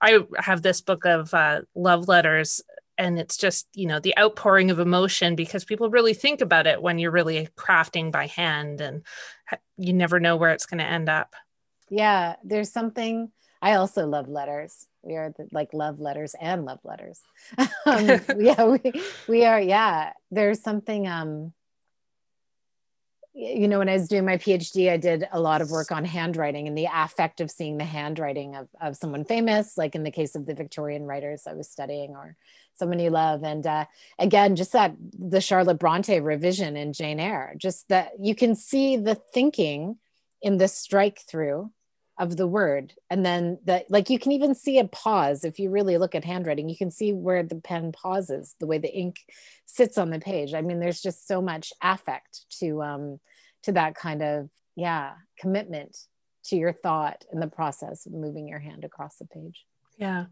I 0.00 0.18
have 0.36 0.62
this 0.62 0.80
book 0.80 1.04
of 1.04 1.32
uh, 1.32 1.60
love 1.76 2.08
letters 2.08 2.60
and 3.02 3.18
it's 3.18 3.36
just 3.36 3.66
you 3.74 3.86
know 3.86 4.00
the 4.00 4.16
outpouring 4.18 4.70
of 4.70 4.78
emotion 4.78 5.34
because 5.34 5.64
people 5.64 5.90
really 5.90 6.14
think 6.14 6.40
about 6.40 6.66
it 6.66 6.80
when 6.80 6.98
you're 6.98 7.10
really 7.10 7.48
crafting 7.56 8.10
by 8.10 8.26
hand 8.26 8.80
and 8.80 9.02
you 9.76 9.92
never 9.92 10.20
know 10.20 10.36
where 10.36 10.50
it's 10.50 10.66
going 10.66 10.78
to 10.78 10.84
end 10.84 11.08
up 11.08 11.34
yeah 11.90 12.36
there's 12.44 12.70
something 12.70 13.30
I 13.62 13.74
also 13.74 14.06
love 14.06 14.28
letters. 14.28 14.88
We 15.02 15.14
are 15.14 15.32
the, 15.36 15.48
like 15.52 15.72
love 15.72 16.00
letters 16.00 16.34
and 16.38 16.64
love 16.64 16.80
letters. 16.82 17.20
um, 17.86 18.20
yeah, 18.38 18.64
we, 18.64 18.92
we 19.28 19.44
are. 19.44 19.60
Yeah, 19.60 20.12
there's 20.32 20.60
something. 20.60 21.06
Um, 21.06 21.52
you 23.34 23.66
know, 23.66 23.78
when 23.78 23.88
I 23.88 23.94
was 23.94 24.08
doing 24.08 24.26
my 24.26 24.36
PhD, 24.36 24.90
I 24.90 24.98
did 24.98 25.26
a 25.32 25.40
lot 25.40 25.62
of 25.62 25.70
work 25.70 25.90
on 25.90 26.04
handwriting 26.04 26.68
and 26.68 26.76
the 26.76 26.88
affect 26.92 27.40
of 27.40 27.50
seeing 27.50 27.78
the 27.78 27.84
handwriting 27.84 28.56
of, 28.56 28.68
of 28.80 28.96
someone 28.96 29.24
famous, 29.24 29.78
like 29.78 29.94
in 29.94 30.02
the 30.02 30.10
case 30.10 30.34
of 30.34 30.44
the 30.44 30.54
Victorian 30.54 31.04
writers 31.04 31.44
I 31.46 31.54
was 31.54 31.70
studying, 31.70 32.10
or 32.10 32.36
someone 32.74 32.98
you 32.98 33.10
love. 33.10 33.42
And 33.42 33.66
uh, 33.66 33.86
again, 34.18 34.54
just 34.54 34.72
that 34.72 34.94
the 35.18 35.40
Charlotte 35.40 35.78
Bronte 35.78 36.20
revision 36.20 36.76
in 36.76 36.92
Jane 36.92 37.20
Eyre, 37.20 37.54
just 37.56 37.88
that 37.88 38.12
you 38.20 38.34
can 38.34 38.54
see 38.54 38.96
the 38.96 39.14
thinking 39.14 39.96
in 40.42 40.58
the 40.58 40.68
strike 40.68 41.20
through 41.20 41.70
of 42.22 42.36
the 42.36 42.46
word. 42.46 42.94
And 43.10 43.26
then 43.26 43.58
that 43.64 43.90
like 43.90 44.08
you 44.08 44.18
can 44.18 44.30
even 44.30 44.54
see 44.54 44.78
a 44.78 44.86
pause. 44.86 45.42
If 45.42 45.58
you 45.58 45.70
really 45.70 45.98
look 45.98 46.14
at 46.14 46.24
handwriting 46.24 46.68
you 46.68 46.76
can 46.76 46.92
see 46.92 47.12
where 47.12 47.42
the 47.42 47.56
pen 47.56 47.90
pauses 47.90 48.54
the 48.60 48.66
way 48.66 48.78
the 48.78 48.94
ink 48.94 49.16
sits 49.66 49.98
on 49.98 50.10
the 50.10 50.20
page. 50.20 50.54
I 50.54 50.62
mean 50.62 50.78
there's 50.78 51.02
just 51.02 51.26
so 51.26 51.42
much 51.42 51.72
affect 51.82 52.44
to 52.60 52.80
um 52.82 53.20
to 53.64 53.72
that 53.72 53.96
kind 53.96 54.22
of 54.22 54.48
yeah 54.76 55.14
commitment 55.36 55.96
to 56.44 56.56
your 56.56 56.72
thought 56.72 57.24
in 57.32 57.40
the 57.40 57.48
process 57.48 58.06
of 58.06 58.12
moving 58.12 58.46
your 58.46 58.60
hand 58.60 58.84
across 58.84 59.16
the 59.16 59.26
page. 59.26 59.64
Yeah 59.98 60.26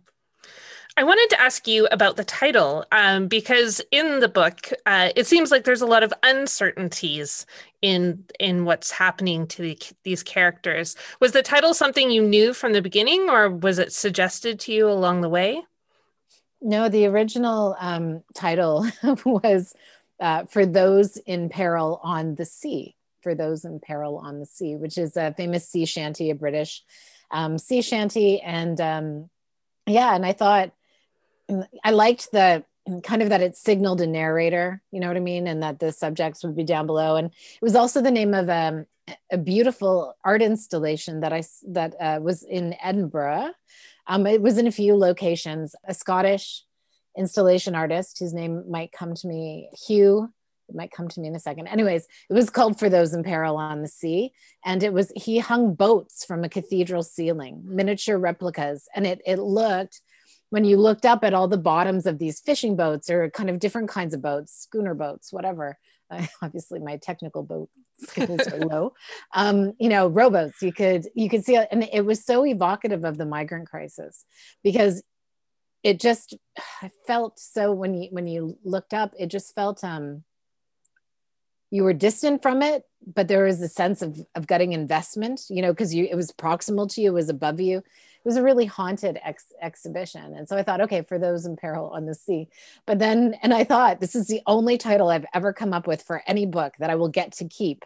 I 0.97 1.05
wanted 1.05 1.31
to 1.31 1.41
ask 1.41 1.69
you 1.69 1.87
about 1.93 2.17
the 2.17 2.25
title 2.25 2.85
um, 2.93 3.29
because 3.29 3.81
in 3.91 4.21
the 4.21 4.29
book, 4.29 4.71
uh, 4.87 5.11
it 5.15 5.27
seems 5.27 5.51
like 5.51 5.65
there's 5.65 5.81
a 5.81 5.87
lot 5.87 6.03
of 6.03 6.13
uncertainties 6.23 7.47
in 7.81 8.25
in 8.39 8.65
what's 8.65 8.91
happening 8.91 9.47
to 9.49 9.63
the, 9.63 9.79
these 10.03 10.23
characters. 10.23 10.97
Was 11.21 11.33
the 11.33 11.43
title 11.43 11.75
something 11.75 12.11
you 12.11 12.23
knew 12.23 12.53
from 12.53 12.73
the 12.73 12.83
beginning, 12.83 13.31
or 13.31 13.49
was 13.49 13.79
it 13.79 13.93
suggested 13.93 14.59
to 14.61 14.73
you 14.73 14.91
along 14.91 15.21
the 15.21 15.29
way? 15.29 15.63
No, 16.61 16.89
the 16.89 17.07
original 17.07 17.77
um, 17.79 18.23
title 18.35 18.87
was 19.25 19.75
uh, 20.19 20.45
"For 20.47 20.67
Those 20.67 21.17
in 21.19 21.49
Peril 21.49 22.01
on 22.03 22.35
the 22.35 22.45
Sea." 22.45 22.97
For 23.23 23.35
those 23.35 23.67
in 23.67 23.81
peril 23.81 24.17
on 24.17 24.41
the 24.41 24.47
sea, 24.47 24.77
which 24.77 24.97
is 24.97 25.15
a 25.15 25.35
famous 25.35 25.69
sea 25.69 25.85
shanty, 25.85 26.31
a 26.31 26.35
British 26.35 26.83
um, 27.31 27.59
sea 27.59 27.83
shanty, 27.83 28.41
and 28.41 28.81
um, 28.81 29.31
yeah 29.91 30.15
and 30.15 30.25
i 30.25 30.33
thought 30.33 30.73
i 31.85 31.91
liked 31.91 32.31
the 32.33 32.65
kind 33.03 33.23
of 33.23 33.29
that 33.29 33.43
it 33.43 33.57
signaled 33.57 34.01
a 34.01 34.07
narrator 34.07 34.83
you 34.91 35.01
know 35.01 35.09
what 35.09 35.17
i 35.17 35.21
mean 35.21 35.47
and 35.47 35.63
that 35.63 35.79
the 35.79 35.93
subjects 35.93 36.43
would 36.43 36.57
be 36.57 36.65
down 36.65 36.87
below. 36.87 37.17
And 37.17 37.29
it 37.29 37.63
was 37.63 37.77
also 37.77 38.01
the 38.01 38.11
name 38.11 38.35
of 38.35 38.49
um, 38.49 38.87
a 39.31 39.39
beautiful 39.39 40.17
art 40.25 40.43
installation 40.43 41.21
that 41.21 41.33
i 41.33 41.43
that 41.69 41.95
uh, 42.01 42.19
was 42.23 42.43
in 42.43 42.75
edinburgh. 42.83 43.51
Um, 44.07 44.27
it 44.27 44.43
was 44.43 44.59
in 44.59 44.67
a 44.67 44.73
few 44.73 44.97
locations. 44.97 45.77
A 45.85 45.95
scottish 45.95 46.65
installation 47.17 47.75
artist 47.75 48.19
whose 48.19 48.33
name 48.33 48.65
might 48.71 48.93
come 48.93 49.15
to 49.15 49.27
me 49.27 49.69
Hew 49.87 50.33
it 50.71 50.77
might 50.77 50.91
come 50.91 51.09
to 51.09 51.21
me 51.21 51.29
in 51.29 51.37
a 51.37 51.41
second. 51.41 51.67
Anyways, 51.67 52.07
it 52.29 52.33
was 52.33 52.51
called 52.51 52.79
For 52.79 52.89
Those 52.89 53.13
in 53.13 53.23
Peril 53.23 53.57
on 53.57 53.83
the 53.83 53.89
Sea. 53.89 54.33
And 54.65 54.83
it 54.83 54.93
was, 54.93 55.13
he 55.17 55.39
hung 55.39 55.75
boats 55.75 56.25
from 56.25 56.45
a 56.45 56.49
cathedral 56.49 57.03
ceiling, 57.03 57.63
miniature 57.65 58.19
replicas. 58.19 58.89
And 58.95 59.07
it, 59.07 59.21
it 59.27 59.39
looked, 59.39 60.01
when 60.51 60.65
you 60.65 60.77
looked 60.77 61.07
up 61.07 61.25
at 61.25 61.35
all 61.35 61.49
the 61.49 61.57
bottoms 61.57 62.07
of 62.07 62.19
these 62.19 62.41
fishing 62.41 62.77
boats 62.77 63.09
or 63.09 63.31
kind 63.31 63.51
of 63.51 63.59
different 63.59 63.89
kinds 63.89 64.15
of 64.15 64.23
boats, 64.23 64.53
schooner 64.53 64.95
boats, 64.95 65.33
whatever. 65.33 65.79
Uh, 66.11 66.27
obviously, 66.43 66.81
my 66.81 66.97
technical 66.97 67.43
boat 67.43 67.71
skills 67.99 68.47
are 68.49 68.59
low. 68.59 68.93
Um, 69.33 69.75
you 69.79 69.89
know, 69.89 70.09
rowboats. 70.09 70.61
You 70.61 70.73
could 70.73 71.07
you 71.15 71.29
could 71.29 71.45
see, 71.45 71.57
and 71.57 71.85
it 71.93 72.05
was 72.05 72.25
so 72.25 72.45
evocative 72.45 73.05
of 73.05 73.17
the 73.17 73.27
migrant 73.27 73.69
crisis 73.69 74.25
because 74.65 75.03
it 75.83 76.01
just 76.01 76.35
I 76.83 76.91
felt 77.07 77.39
so 77.39 77.73
when 77.73 77.95
you 77.95 78.09
when 78.11 78.27
you 78.27 78.59
looked 78.65 78.95
up, 78.95 79.15
it 79.19 79.29
just 79.29 79.55
felt 79.55 79.85
um 79.85 80.25
you 81.71 81.85
were 81.85 81.93
distant 81.93 82.43
from 82.43 82.63
it 82.63 82.85
but 83.07 83.29
there 83.29 83.45
was 83.45 83.61
a 83.61 83.69
sense 83.69 84.03
of 84.03 84.21
of 84.35 84.47
getting 84.47 84.73
investment 84.73 85.43
you 85.49 85.63
know 85.63 85.73
because 85.73 85.95
you 85.95 86.07
it 86.11 86.17
was 86.17 86.33
proximal 86.33 86.93
to 86.93 87.01
you 87.01 87.11
it 87.11 87.15
was 87.15 87.29
above 87.29 87.61
you 87.61 87.79
it 87.79 88.29
was 88.29 88.37
a 88.37 88.43
really 88.43 88.67
haunted 88.67 89.19
ex- 89.25 89.53
exhibition 89.63 90.35
and 90.37 90.49
so 90.49 90.57
i 90.57 90.63
thought 90.63 90.81
okay 90.81 91.03
for 91.03 91.19
those 91.19 91.47
in 91.47 91.57
peril 91.57 91.91
on 91.91 92.07
the 92.07 92.15
sea 92.15 92.49
but 92.87 92.99
then 92.99 93.35
and 93.43 93.55
i 93.55 93.65
thought 93.65 94.01
this 94.01 94.15
is 94.15 94.27
the 94.27 94.43
only 94.47 94.77
title 94.77 95.09
i've 95.09 95.27
ever 95.33 95.53
come 95.53 95.73
up 95.73 95.87
with 95.87 96.03
for 96.03 96.23
any 96.27 96.47
book 96.47 96.75
that 96.79 96.91
i 96.91 96.95
will 96.95 97.09
get 97.09 97.33
to 97.33 97.49
keep 97.49 97.85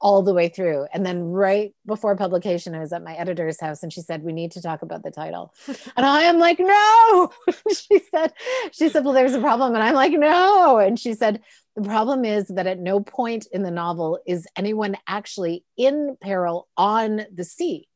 all 0.00 0.22
the 0.22 0.34
way 0.34 0.48
through. 0.48 0.86
And 0.92 1.04
then 1.06 1.22
right 1.22 1.74
before 1.86 2.16
publication, 2.16 2.74
I 2.74 2.80
was 2.80 2.92
at 2.92 3.02
my 3.02 3.14
editor's 3.14 3.60
house 3.60 3.82
and 3.82 3.92
she 3.92 4.02
said, 4.02 4.22
We 4.22 4.32
need 4.32 4.52
to 4.52 4.62
talk 4.62 4.82
about 4.82 5.02
the 5.02 5.10
title. 5.10 5.54
and 5.96 6.04
I 6.04 6.22
am 6.22 6.38
like, 6.38 6.58
No. 6.58 7.32
she 7.72 8.00
said, 8.10 8.32
She 8.72 8.88
said, 8.88 9.04
Well, 9.04 9.14
there's 9.14 9.34
a 9.34 9.40
problem. 9.40 9.74
And 9.74 9.82
I'm 9.82 9.94
like, 9.94 10.12
No. 10.12 10.78
And 10.78 10.98
she 10.98 11.14
said, 11.14 11.42
The 11.76 11.82
problem 11.82 12.24
is 12.24 12.48
that 12.48 12.66
at 12.66 12.78
no 12.78 13.00
point 13.00 13.46
in 13.52 13.62
the 13.62 13.70
novel 13.70 14.18
is 14.26 14.46
anyone 14.56 14.96
actually 15.06 15.64
in 15.76 16.16
peril 16.20 16.68
on 16.76 17.26
the 17.32 17.44
sea. 17.44 17.86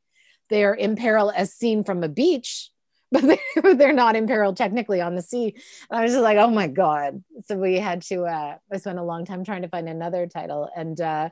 They 0.50 0.64
are 0.64 0.74
in 0.74 0.96
peril 0.96 1.32
as 1.34 1.54
seen 1.54 1.82
from 1.84 2.04
a 2.04 2.08
beach, 2.08 2.70
but 3.10 3.38
they're 3.78 3.92
not 3.92 4.16
in 4.16 4.26
peril 4.26 4.54
technically 4.54 5.00
on 5.00 5.14
the 5.14 5.22
sea. 5.22 5.54
And 5.90 5.98
I 5.98 6.02
was 6.02 6.12
just 6.12 6.22
like, 6.22 6.36
oh 6.36 6.50
my 6.50 6.68
God. 6.68 7.24
So 7.46 7.56
we 7.56 7.76
had 7.76 8.02
to, 8.02 8.24
uh, 8.24 8.56
I 8.70 8.76
spent 8.76 8.98
a 8.98 9.02
long 9.02 9.24
time 9.24 9.44
trying 9.44 9.62
to 9.62 9.68
find 9.68 9.88
another 9.88 10.26
title. 10.26 10.68
And 10.76 11.00
uh, 11.00 11.30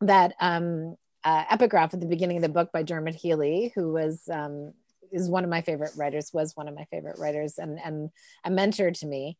that 0.00 0.34
um, 0.40 0.96
uh, 1.24 1.44
epigraph 1.50 1.94
at 1.94 2.00
the 2.00 2.06
beginning 2.06 2.36
of 2.36 2.42
the 2.42 2.48
book 2.48 2.70
by 2.72 2.82
Dermot 2.82 3.14
Healy, 3.14 3.72
who 3.74 3.92
was 3.92 4.22
um, 4.30 4.72
is 5.12 5.28
one 5.28 5.44
of 5.44 5.50
my 5.50 5.60
favorite 5.60 5.92
writers, 5.96 6.30
was 6.32 6.56
one 6.56 6.68
of 6.68 6.74
my 6.74 6.84
favorite 6.86 7.18
writers, 7.18 7.58
and 7.58 7.78
and 7.84 8.10
a 8.44 8.50
mentor 8.50 8.90
to 8.90 9.06
me. 9.06 9.36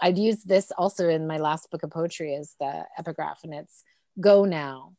I'd 0.00 0.18
use 0.18 0.42
this 0.42 0.70
also 0.76 1.08
in 1.08 1.26
my 1.26 1.38
last 1.38 1.70
book 1.70 1.82
of 1.82 1.90
poetry 1.90 2.34
as 2.34 2.56
the 2.58 2.84
epigraph, 2.98 3.40
and 3.44 3.54
it's 3.54 3.84
"Go 4.20 4.44
now, 4.44 4.94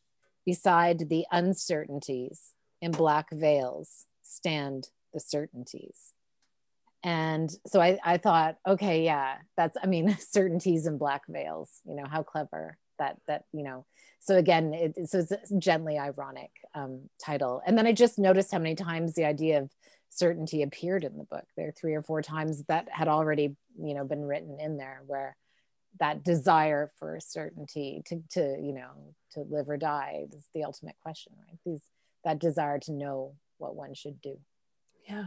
beside 0.46 1.10
the 1.10 1.26
uncertainties 1.32 2.54
in 2.82 2.92
black 2.92 3.28
veils 3.32 4.06
stand 4.24 4.90
the 5.14 5.20
certainties." 5.20 6.14
And 7.04 7.52
so 7.68 7.80
I, 7.82 8.00
I 8.04 8.18
thought, 8.18 8.58
okay, 8.68 9.04
yeah, 9.04 9.38
that's 9.58 9.78
I 9.82 9.86
mean, 9.86 10.18
certainties 10.20 10.88
in 10.88 10.98
black 10.98 11.24
veils. 11.28 11.70
You 11.86 11.96
know 11.96 12.08
how 12.10 12.24
clever 12.24 12.78
that 13.00 13.18
that 13.28 13.44
you 13.52 13.64
know 13.64 13.86
so 14.20 14.38
again 14.38 14.74
it, 14.74 15.10
so 15.10 15.20
it's 15.20 15.52
a 15.52 15.60
gently 15.60 15.98
ironic 15.98 16.52
um, 16.74 17.10
title 17.24 17.62
and 17.66 17.78
then 17.78 17.88
i 17.88 17.92
just 17.92 18.20
noticed 18.20 18.52
how 18.52 18.60
many 18.60 18.76
times 18.76 19.14
the 19.14 19.26
idea 19.26 19.60
of 19.60 19.70
certainty 20.18 20.62
appeared 20.62 21.04
in 21.04 21.18
the 21.18 21.24
book 21.24 21.46
there 21.56 21.68
are 21.68 21.74
three 21.74 21.94
or 21.94 22.02
four 22.02 22.22
times 22.22 22.64
that 22.66 22.88
had 22.92 23.08
already 23.08 23.56
you 23.82 23.94
know 23.94 24.04
been 24.04 24.24
written 24.24 24.60
in 24.60 24.78
there 24.78 25.02
where 25.08 25.36
that 26.00 26.24
desire 26.24 26.92
for 26.98 27.20
certainty 27.20 28.02
to, 28.06 28.22
to 28.30 28.58
you 28.62 28.74
know 28.74 28.92
to 29.32 29.42
live 29.42 29.70
or 29.70 29.78
die 29.78 30.26
is 30.32 30.48
the 30.54 30.64
ultimate 30.64 30.96
question 31.02 31.34
right 31.48 31.60
these 31.66 31.84
that 32.24 32.40
desire 32.40 32.80
to 32.80 32.92
know 32.92 33.34
what 33.58 33.76
one 33.76 33.94
should 33.94 34.22
do 34.22 34.38
yeah 35.08 35.26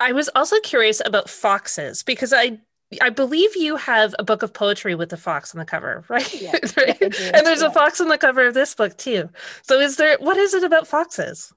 I 0.00 0.12
was 0.12 0.30
also 0.34 0.60
curious 0.60 1.02
about 1.04 1.28
foxes 1.28 2.02
because 2.02 2.32
I 2.32 2.60
I 3.02 3.10
believe 3.10 3.54
you 3.54 3.76
have 3.76 4.14
a 4.18 4.24
book 4.24 4.42
of 4.42 4.54
poetry 4.54 4.94
with 4.94 5.12
a 5.12 5.16
fox 5.18 5.54
on 5.54 5.58
the 5.58 5.64
cover, 5.66 6.04
right? 6.08 6.40
Yeah, 6.40 6.52
right? 6.76 7.02
And 7.02 7.46
there's 7.46 7.60
yeah. 7.60 7.68
a 7.68 7.70
fox 7.70 8.00
on 8.00 8.08
the 8.08 8.18
cover 8.18 8.46
of 8.46 8.54
this 8.54 8.74
book 8.74 8.96
too. 8.96 9.28
So 9.62 9.78
is 9.80 9.96
there 9.96 10.16
what 10.18 10.36
is 10.36 10.54
it 10.54 10.64
about 10.64 10.86
foxes? 10.86 11.52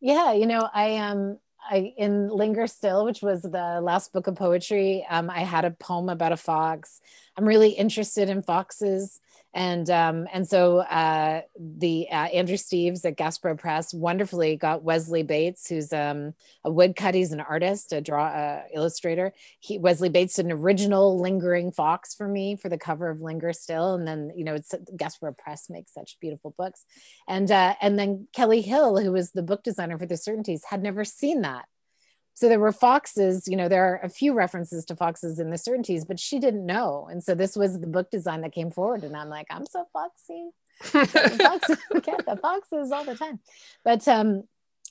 Yeah, 0.00 0.32
you 0.32 0.46
know, 0.46 0.68
I 0.72 0.96
um 0.96 1.38
I 1.70 1.92
in 1.96 2.28
Linger 2.28 2.66
Still, 2.66 3.04
which 3.04 3.22
was 3.22 3.42
the 3.42 3.80
last 3.82 4.12
book 4.12 4.26
of 4.26 4.34
poetry, 4.36 5.06
um, 5.10 5.28
I 5.30 5.40
had 5.40 5.64
a 5.64 5.70
poem 5.72 6.08
about 6.08 6.32
a 6.32 6.36
fox. 6.36 7.00
I'm 7.36 7.44
really 7.44 7.70
interested 7.70 8.28
in 8.30 8.42
foxes 8.42 9.20
and 9.52 9.90
um, 9.90 10.28
and 10.32 10.46
so 10.46 10.78
uh, 10.78 11.42
the 11.58 12.06
uh, 12.10 12.26
Andrew 12.26 12.56
Steeves 12.56 13.04
at 13.04 13.16
Gaspereau 13.16 13.58
Press 13.58 13.92
wonderfully 13.92 14.56
got 14.56 14.84
Wesley 14.84 15.24
Bates, 15.24 15.68
who's 15.68 15.92
um, 15.92 16.34
a 16.64 16.70
woodcut. 16.70 17.14
He's 17.14 17.32
an 17.32 17.40
artist, 17.40 17.92
a 17.92 18.00
draw 18.00 18.26
uh, 18.26 18.62
illustrator. 18.72 19.32
He, 19.58 19.78
Wesley 19.78 20.08
Bates 20.08 20.34
did 20.34 20.46
an 20.46 20.52
original 20.52 21.20
lingering 21.20 21.72
fox 21.72 22.14
for 22.14 22.28
me 22.28 22.54
for 22.54 22.68
the 22.68 22.78
cover 22.78 23.10
of 23.10 23.20
Linger 23.20 23.52
Still, 23.52 23.94
and 23.94 24.06
then 24.06 24.30
you 24.36 24.44
know 24.44 24.54
it's 24.54 24.72
Gaspereau 24.96 25.36
Press 25.36 25.68
makes 25.68 25.92
such 25.92 26.18
beautiful 26.20 26.54
books, 26.56 26.84
and 27.26 27.50
uh, 27.50 27.74
and 27.80 27.98
then 27.98 28.28
Kelly 28.32 28.60
Hill, 28.60 28.98
who 28.98 29.10
was 29.10 29.32
the 29.32 29.42
book 29.42 29.64
designer 29.64 29.98
for 29.98 30.06
the 30.06 30.16
Certainties, 30.16 30.62
had 30.68 30.82
never 30.82 31.04
seen 31.04 31.42
that 31.42 31.66
so 32.34 32.48
there 32.48 32.60
were 32.60 32.72
foxes 32.72 33.46
you 33.48 33.56
know 33.56 33.68
there 33.68 33.84
are 33.84 34.00
a 34.02 34.08
few 34.08 34.32
references 34.32 34.84
to 34.84 34.96
foxes 34.96 35.38
in 35.38 35.50
the 35.50 35.58
certainties 35.58 36.04
but 36.04 36.18
she 36.18 36.38
didn't 36.38 36.66
know. 36.66 37.08
And 37.10 37.22
so 37.22 37.34
this 37.34 37.56
was 37.56 37.80
the 37.80 37.86
book 37.86 38.10
design 38.10 38.40
that 38.42 38.52
came 38.52 38.70
forward 38.70 39.04
and 39.04 39.16
i'm 39.16 39.28
like 39.28 39.46
i'm 39.50 39.66
so 39.66 39.86
foxy. 39.92 40.50
Foxes, 40.82 41.78
get 42.02 42.24
the 42.26 42.38
foxes 42.40 42.92
all 42.92 43.04
the 43.04 43.14
time. 43.14 43.40
But 43.84 44.06
um 44.08 44.44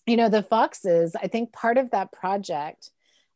you 0.06 0.18
know 0.18 0.30
the 0.30 0.42
foxes 0.44 1.16
i 1.16 1.28
think 1.28 1.52
part 1.52 1.78
of 1.78 1.92
that 1.92 2.12
project 2.12 2.90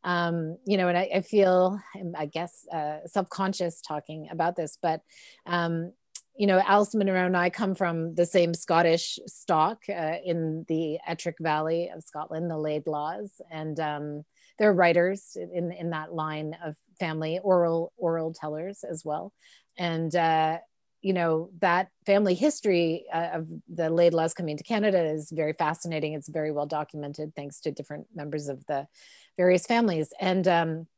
um, 0.04 0.58
you 0.66 0.76
know, 0.76 0.88
and 0.88 0.98
I, 0.98 1.08
I 1.14 1.20
feel, 1.22 1.80
I 2.16 2.26
guess, 2.26 2.66
uh, 2.70 2.98
self-conscious 3.06 3.80
talking 3.80 4.28
about 4.30 4.54
this, 4.54 4.78
but 4.80 5.00
um, 5.46 5.92
you 6.36 6.48
know, 6.48 6.60
Alice 6.66 6.94
Munro 6.94 7.26
and 7.26 7.36
I 7.36 7.48
come 7.48 7.74
from 7.74 8.14
the 8.14 8.26
same 8.26 8.54
Scottish 8.54 9.18
stock 9.26 9.84
uh, 9.88 10.16
in 10.24 10.64
the 10.68 10.98
Ettrick 11.08 11.36
Valley 11.40 11.90
of 11.94 12.02
Scotland, 12.02 12.50
the 12.50 12.56
Laidlaws, 12.56 13.40
and 13.50 13.78
um, 13.78 14.24
they're 14.58 14.72
writers 14.72 15.36
in 15.36 15.70
in 15.70 15.90
that 15.90 16.12
line 16.12 16.56
of 16.64 16.74
family, 16.98 17.38
oral 17.42 17.92
oral 17.96 18.34
tellers 18.34 18.82
as 18.82 19.04
well, 19.04 19.32
and 19.78 20.14
uh, 20.16 20.58
you 21.02 21.12
know 21.12 21.50
that 21.60 21.88
family 22.04 22.34
history 22.34 23.04
uh, 23.12 23.28
of 23.34 23.48
the 23.72 23.90
Laidlaws 23.90 24.34
coming 24.34 24.56
to 24.56 24.64
Canada 24.64 25.04
is 25.04 25.30
very 25.30 25.52
fascinating. 25.52 26.14
It's 26.14 26.28
very 26.28 26.50
well 26.50 26.66
documented 26.66 27.32
thanks 27.36 27.60
to 27.60 27.70
different 27.70 28.08
members 28.12 28.48
of 28.48 28.66
the 28.66 28.88
various 29.36 29.66
families, 29.66 30.12
and 30.20 30.48
um, 30.48 30.88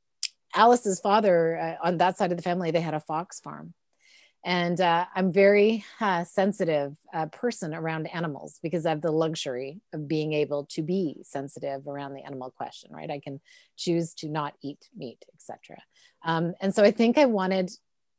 Alice's 0.55 0.99
father 0.99 1.59
uh, 1.59 1.87
on 1.87 1.99
that 1.99 2.17
side 2.17 2.31
of 2.31 2.39
the 2.39 2.43
family 2.43 2.71
they 2.71 2.81
had 2.81 2.95
a 2.95 3.01
fox 3.01 3.39
farm 3.41 3.75
and 4.47 4.81
uh, 4.81 5.05
i'm 5.15 5.33
very 5.33 5.85
uh, 6.01 6.25
sensitive 6.25 6.97
uh, 7.13 7.27
person 7.27 7.75
around 7.75 8.07
animals 8.07 8.59
because 8.63 8.87
i 8.87 8.91
have 8.91 9.03
the 9.03 9.11
luxury 9.11 9.81
of 9.93 10.09
being 10.09 10.33
able 10.33 10.65
to 10.65 10.81
be 10.81 11.19
sensitive 11.23 11.87
around 11.87 12.15
the 12.15 12.25
animal 12.25 12.51
question 12.57 12.91
right? 12.95 13.11
I 13.11 13.19
can 13.19 13.41
choose 13.77 14.15
to 14.15 14.29
not 14.29 14.55
eat 14.63 14.89
meat 14.97 15.23
etc 15.35 15.77
um, 16.25 16.55
and 16.63 16.75
so 16.75 16.83
i 16.83 16.91
think 16.91 17.19
i 17.19 17.27
wanted 17.27 17.71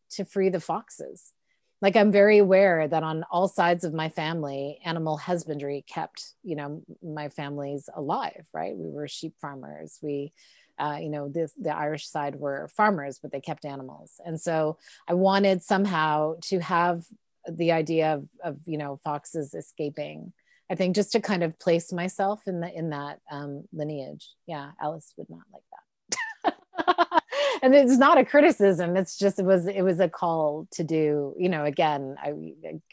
to 0.10 0.24
free 0.24 0.50
the 0.50 0.60
foxes. 0.60 1.34
Like 1.82 1.96
i'm 1.96 2.12
very 2.12 2.38
aware 2.40 2.88
that 2.88 3.04
on 3.04 3.24
all 3.32 3.48
sides 3.48 3.84
of 3.84 3.94
my 3.94 4.10
family 4.10 4.80
animal 4.84 5.18
husbandry 5.18 5.86
kept 5.88 6.34
you 6.44 6.56
know 6.56 6.82
my 7.04 7.30
families 7.30 7.90
alive 7.96 8.46
right? 8.54 8.76
We 8.76 8.90
were 8.90 9.08
sheep 9.08 9.36
farmers. 9.40 10.00
We 10.02 10.34
uh, 10.80 10.98
you 11.02 11.10
know, 11.10 11.30
this, 11.30 11.54
the 11.60 11.76
Irish 11.76 12.08
side 12.08 12.36
were 12.36 12.68
farmers, 12.76 13.20
but 13.22 13.32
they 13.32 13.42
kept 13.42 13.66
animals. 13.66 14.20
And 14.26 14.40
so 14.40 14.78
I 15.08 15.14
wanted 15.14 15.64
somehow 15.64 16.36
to 16.44 16.60
have 16.60 17.06
the 17.50 17.72
idea 17.72 18.14
of, 18.14 18.28
of 18.44 18.58
you 18.66 18.78
know, 18.78 18.98
foxes 19.04 19.54
escaping. 19.54 20.34
I 20.70 20.76
think 20.76 20.96
just 20.96 21.14
to 21.14 21.22
kind 21.22 21.44
of 21.44 21.58
place 21.60 21.94
myself 21.94 22.42
in 22.46 22.60
the 22.60 22.72
in 22.72 22.90
that 22.90 23.20
um, 23.32 23.64
lineage. 23.72 24.30
Yeah, 24.48 24.72
Alice 24.82 25.14
would 25.18 25.30
not 25.30 25.44
like 25.54 25.64
that. 25.72 27.24
and 27.62 27.74
it's 27.74 27.98
not 27.98 28.18
a 28.18 28.26
criticism. 28.26 28.98
It's 28.98 29.18
just 29.18 29.40
it 29.40 29.46
was 29.46 29.66
it 29.68 29.82
was 29.82 30.00
a 30.00 30.10
call 30.10 30.68
to 30.72 30.84
do. 30.84 31.34
You 31.38 31.50
know, 31.50 31.64
again, 31.64 32.16
I, 32.22 32.34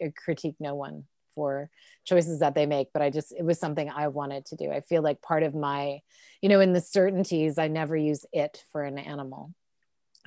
I 0.00 0.12
critique 0.16 0.56
no 0.60 0.76
one 0.76 1.04
for 1.34 1.70
choices 2.04 2.40
that 2.40 2.54
they 2.54 2.66
make 2.66 2.88
but 2.92 3.02
i 3.02 3.10
just 3.10 3.32
it 3.32 3.44
was 3.44 3.58
something 3.58 3.90
i 3.90 4.08
wanted 4.08 4.44
to 4.46 4.56
do. 4.56 4.70
I 4.70 4.80
feel 4.80 5.02
like 5.02 5.22
part 5.22 5.42
of 5.42 5.54
my 5.54 6.00
you 6.40 6.48
know 6.48 6.60
in 6.60 6.72
the 6.72 6.80
certainties 6.80 7.58
i 7.58 7.68
never 7.68 7.96
use 7.96 8.24
it 8.32 8.64
for 8.72 8.82
an 8.82 8.98
animal. 8.98 9.52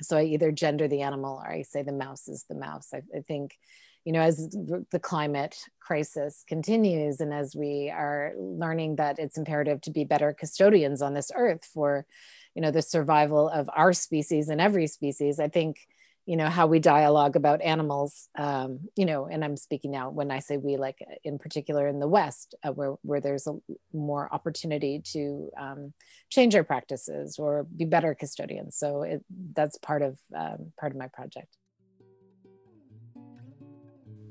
So 0.02 0.16
i 0.16 0.24
either 0.24 0.52
gender 0.52 0.88
the 0.88 1.02
animal 1.02 1.40
or 1.42 1.50
i 1.50 1.62
say 1.62 1.82
the 1.82 1.92
mouse 1.92 2.28
is 2.28 2.44
the 2.48 2.54
mouse. 2.54 2.88
I, 2.94 3.02
I 3.16 3.20
think 3.20 3.56
you 4.04 4.12
know 4.12 4.22
as 4.22 4.48
the 4.90 5.00
climate 5.00 5.56
crisis 5.80 6.44
continues 6.48 7.20
and 7.20 7.32
as 7.32 7.54
we 7.54 7.90
are 7.90 8.32
learning 8.38 8.96
that 8.96 9.18
it's 9.18 9.36
imperative 9.36 9.80
to 9.82 9.90
be 9.90 10.04
better 10.04 10.32
custodians 10.32 11.02
on 11.02 11.12
this 11.12 11.30
earth 11.34 11.68
for 11.74 12.06
you 12.54 12.62
know 12.62 12.70
the 12.70 12.80
survival 12.80 13.48
of 13.48 13.68
our 13.76 13.92
species 13.92 14.48
and 14.48 14.60
every 14.60 14.86
species 14.86 15.38
i 15.38 15.48
think 15.48 15.86
you 16.28 16.36
know 16.36 16.50
how 16.50 16.66
we 16.66 16.78
dialogue 16.78 17.36
about 17.36 17.62
animals 17.62 18.28
um, 18.36 18.80
you 18.96 19.06
know 19.06 19.24
and 19.26 19.42
i'm 19.42 19.56
speaking 19.56 19.90
now 19.90 20.10
when 20.10 20.30
i 20.30 20.40
say 20.40 20.58
we 20.58 20.76
like 20.76 20.98
in 21.24 21.38
particular 21.38 21.88
in 21.88 22.00
the 22.00 22.06
west 22.06 22.54
uh, 22.62 22.70
where, 22.70 22.96
where 23.02 23.20
there's 23.20 23.46
a 23.46 23.54
more 23.94 24.28
opportunity 24.30 25.00
to 25.02 25.48
um, 25.58 25.94
change 26.28 26.54
our 26.54 26.64
practices 26.64 27.38
or 27.38 27.66
be 27.74 27.86
better 27.86 28.14
custodians 28.14 28.76
so 28.76 29.02
it, 29.02 29.24
that's 29.54 29.78
part 29.78 30.02
of 30.02 30.18
um, 30.36 30.70
part 30.78 30.92
of 30.92 30.98
my 30.98 31.08
project 31.08 31.48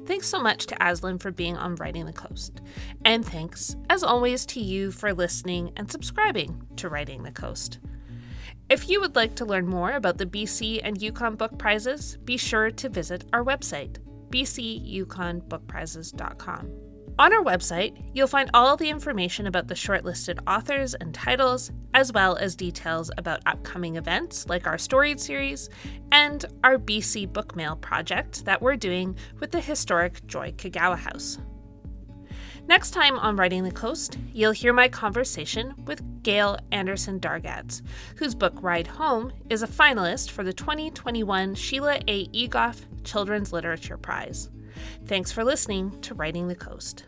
Thanks 0.05 0.27
so 0.27 0.39
much 0.39 0.67
to 0.67 0.75
Aislinn 0.75 1.21
for 1.21 1.31
being 1.31 1.57
on 1.57 1.75
Writing 1.75 2.05
the 2.05 2.13
Coast. 2.13 2.61
And 3.03 3.25
thanks, 3.25 3.75
as 3.89 4.03
always, 4.03 4.45
to 4.45 4.61
you 4.61 4.89
for 4.89 5.13
listening 5.13 5.73
and 5.75 5.91
subscribing 5.91 6.61
to 6.77 6.87
Writing 6.87 7.23
the 7.23 7.31
Coast. 7.31 7.79
If 8.69 8.89
you 8.89 8.99
would 8.99 9.15
like 9.15 9.33
to 9.35 9.45
learn 9.45 9.65
more 9.65 9.93
about 9.93 10.17
the 10.17 10.25
BC 10.25 10.81
and 10.83 11.01
Yukon 11.01 11.37
Book 11.37 11.57
Prizes, 11.57 12.17
be 12.25 12.35
sure 12.35 12.69
to 12.69 12.89
visit 12.89 13.23
our 13.31 13.41
website, 13.41 13.99
bcyukonbookprizes.com. 14.29 16.73
On 17.19 17.33
our 17.33 17.43
website, 17.43 18.11
you'll 18.13 18.27
find 18.27 18.49
all 18.53 18.75
the 18.75 18.89
information 18.89 19.47
about 19.47 19.69
the 19.69 19.73
shortlisted 19.73 20.39
authors 20.45 20.95
and 20.95 21.13
titles, 21.13 21.71
as 21.93 22.11
well 22.11 22.35
as 22.35 22.57
details 22.57 23.09
about 23.17 23.39
upcoming 23.45 23.95
events 23.95 24.49
like 24.49 24.67
our 24.67 24.77
storied 24.77 25.21
series 25.21 25.69
and 26.11 26.43
our 26.65 26.77
BC 26.77 27.31
Book 27.31 27.55
Mail 27.55 27.77
project 27.77 28.43
that 28.43 28.61
we're 28.61 28.75
doing 28.75 29.15
with 29.39 29.51
the 29.51 29.61
historic 29.61 30.27
Joy 30.27 30.51
Kogawa 30.51 30.97
House. 30.97 31.37
Next 32.67 32.91
time 32.91 33.17
on 33.19 33.37
Writing 33.37 33.63
the 33.63 33.71
Coast, 33.71 34.17
you'll 34.33 34.51
hear 34.51 34.73
my 34.73 34.89
conversation 34.89 35.73
with 35.85 36.21
Gail 36.21 36.57
Anderson 36.73 37.17
Dargatz, 37.17 37.81
whose 38.17 38.35
book 38.35 38.55
Ride 38.61 38.87
Home 38.87 39.31
is 39.49 39.63
a 39.63 39.67
finalist 39.67 40.31
for 40.31 40.43
the 40.43 40.51
2021 40.51 41.55
Sheila 41.55 42.01
A. 42.09 42.27
Egoff 42.27 42.81
Children's 43.05 43.53
Literature 43.53 43.95
Prize. 43.95 44.49
Thanks 45.05 45.31
for 45.31 45.45
listening 45.45 45.97
to 46.01 46.13
Writing 46.13 46.49
the 46.49 46.55
Coast. 46.55 47.05